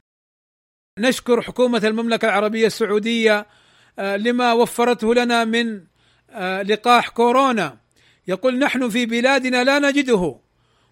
[0.98, 3.46] نشكر حكومة المملكة العربية السعودية
[3.98, 5.80] آه، لما وفرته لنا من
[6.30, 7.78] آه، لقاح كورونا.
[8.28, 10.36] يقول نحن في بلادنا لا نجده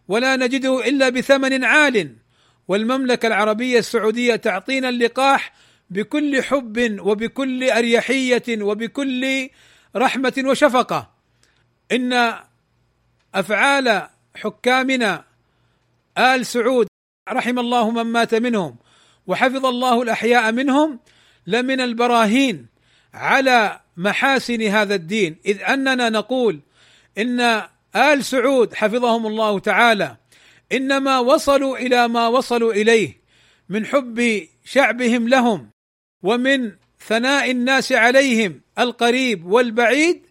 [0.08, 2.16] ولا نجده إلا بثمن عال.
[2.68, 5.52] والمملكة العربية السعودية تعطينا اللقاح
[5.90, 9.48] بكل حب وبكل أريحية وبكل
[9.96, 11.10] رحمة وشفقة.
[11.92, 12.34] إن
[13.34, 15.24] أفعال حكامنا
[16.18, 16.86] آل سعود
[17.28, 18.76] رحم الله من مات منهم.
[19.26, 20.98] وحفظ الله الأحياء منهم
[21.46, 22.66] لمن البراهين
[23.14, 25.36] على محاسن هذا الدين.
[25.46, 26.60] إذ أننا نقول
[27.18, 27.62] إن
[27.96, 30.16] آل سعود حفظهم الله تعالى
[30.72, 33.20] إنما وصلوا إلى ما وصلوا إليه
[33.68, 35.70] من حب شعبهم لهم
[36.22, 36.72] ومن
[37.06, 40.26] ثناء الناس عليهم القريب والبعيد.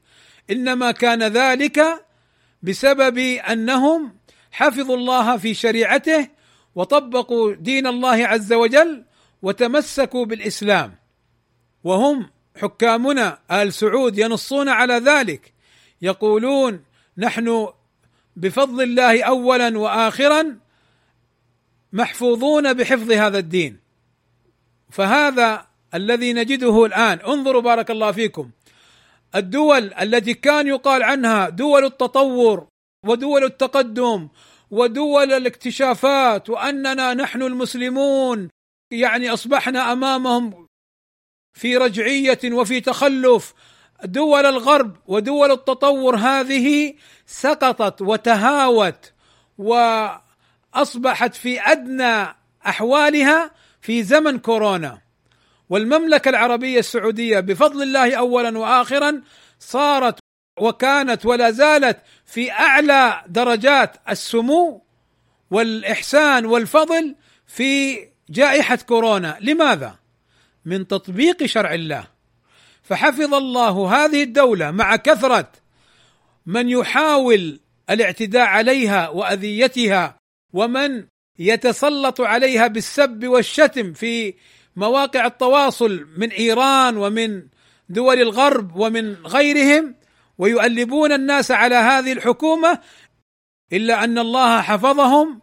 [0.52, 2.06] إنما كان ذلك
[2.62, 4.16] بسبب أنهم
[4.52, 6.28] حفظوا الله في شريعته
[6.76, 9.04] وطبقوا دين الله عز وجل
[9.42, 10.96] وتمسكوا بالإسلام.
[11.84, 15.54] وهم حكامنا آل سعود ينصون على ذلك
[16.02, 16.84] يقولون
[17.18, 17.68] نحن
[18.36, 20.60] بفضل الله اولا واخرا
[21.94, 23.80] محفوظون بحفظ هذا الدين.
[24.92, 28.50] فهذا الذي نجده الآن انظروا بارك الله فيكم
[29.36, 32.68] الدول التي كان يقال عنها دول التطور
[33.06, 34.28] ودول التقدم
[34.76, 38.50] ودول الاكتشافات وأننا نحن المسلمون
[38.92, 40.68] يعني أصبحنا أمامهم
[41.54, 43.54] في رجعية وفي تخلف.
[44.04, 46.94] دول الغرب ودول التطور هذه
[47.26, 49.14] سقطت وتهاوت
[49.58, 52.36] وأصبحت في أدنى
[52.68, 53.52] أحوالها
[53.82, 55.02] في زمن كورونا.
[55.70, 59.22] والمملكة العربية السعودية بفضل الله اولا واخرا
[59.60, 60.25] صارت
[60.60, 64.82] وكانت ولا زالت في أعلى درجات السمو
[65.52, 67.16] والإحسان والفضل
[67.48, 68.00] في
[68.30, 69.96] جائحة كورونا، لماذا؟
[70.66, 72.08] من تطبيق شرع الله.
[72.84, 75.52] فحفظ الله هذه الدولة مع كثرة
[76.46, 80.18] من يحاول الاعتداء عليها وأذيتها
[80.54, 81.06] ومن
[81.40, 84.34] يتسلط عليها بالسب والشتم في
[84.76, 87.48] مواقع التواصل من إيران ومن
[87.90, 89.96] دول الغرب ومن غيرهم
[90.38, 92.80] ويؤلبون الناس على هذه الحكومة
[93.74, 95.42] إلا أن الله حفظهم.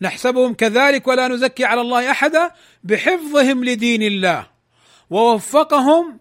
[0.00, 2.50] نحسبهم كذلك ولا نزكي على الله أحدا
[2.84, 4.46] بحفظهم لدين الله
[5.10, 6.20] ووفقهم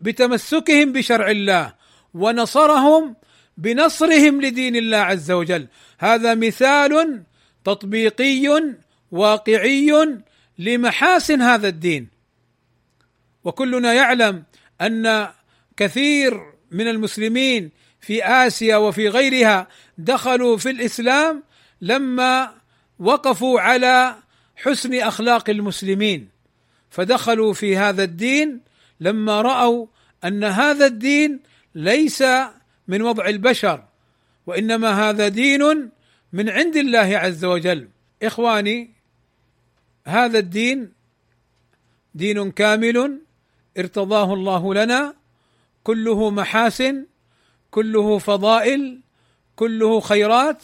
[0.00, 1.74] بتمسكهم بشرع الله
[2.14, 3.16] ونصرهم
[3.56, 5.68] بنصرهم لدين الله عز وجل.
[5.98, 7.22] هذا مثال
[7.64, 8.74] تطبيقي
[9.10, 10.18] واقعي
[10.58, 12.08] لمحاسن هذا الدين.
[13.44, 14.44] وكلنا يعلم
[14.80, 15.28] أن
[15.76, 17.70] كثير من المسلمين
[18.00, 19.68] في آسيا وفي غيرها
[19.98, 21.42] دخلوا في الإسلام
[21.80, 22.54] لما
[22.98, 24.16] وقفوا على
[24.56, 26.28] حسن أخلاق المسلمين
[26.90, 28.60] فدخلوا في هذا الدين
[29.00, 29.86] لما رأوا
[30.24, 31.40] أن هذا الدين
[31.74, 32.24] ليس
[32.88, 33.84] من وضع البشر
[34.46, 35.90] وإنما هذا دين
[36.32, 37.88] من عند الله عز وجل.
[38.22, 38.90] إخواني
[40.06, 40.92] هذا الدين
[42.14, 43.20] دين كامل
[43.78, 45.14] ارتضاه الله لنا
[45.84, 47.06] كله محاسن
[47.70, 49.00] كله فضائل
[49.56, 50.62] كله خيرات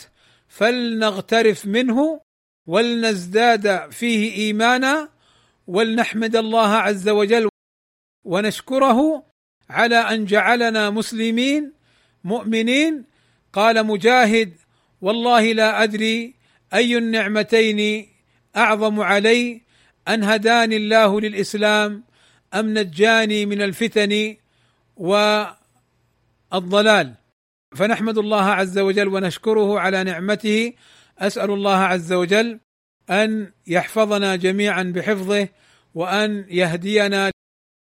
[0.48, 2.20] فلنغترف منه
[2.66, 5.08] ولنزداد فيه إيمانا
[5.66, 7.48] ولنحمد الله عز وجل
[8.24, 9.26] ونشكره
[9.70, 11.72] على أن جعلنا مسلمين
[12.24, 13.04] مؤمنين.
[13.52, 14.52] قال مجاهد
[15.00, 16.34] والله لا أدري
[16.74, 18.08] أي النعمتين
[18.56, 19.60] أعظم علي
[20.08, 22.04] أن هداني الله للإسلام
[22.54, 24.36] أم نجاني من الفتن
[25.00, 27.14] والضلال.
[27.76, 30.72] فنحمد الله عز وجل ونشكره على نعمته.
[31.18, 32.60] أسأل الله عز وجل
[33.10, 35.48] أن يحفظنا جميعا بحفظه
[35.94, 37.30] وأن يهدينا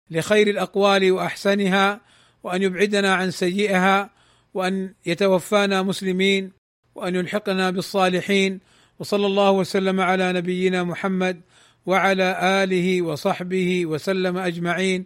[0.10, 2.02] لخير الأقوال وأحسنها
[2.44, 4.10] وأن يبعدنا عن سيئها
[4.54, 6.52] وأن يتوفانا مسلمين
[6.96, 8.60] وأن يلحقنا بالصالحين.
[9.00, 11.42] وصلى الله وسلم على نبينا محمد
[11.86, 15.06] وعلى آله وصحبه وسلم أجمعين.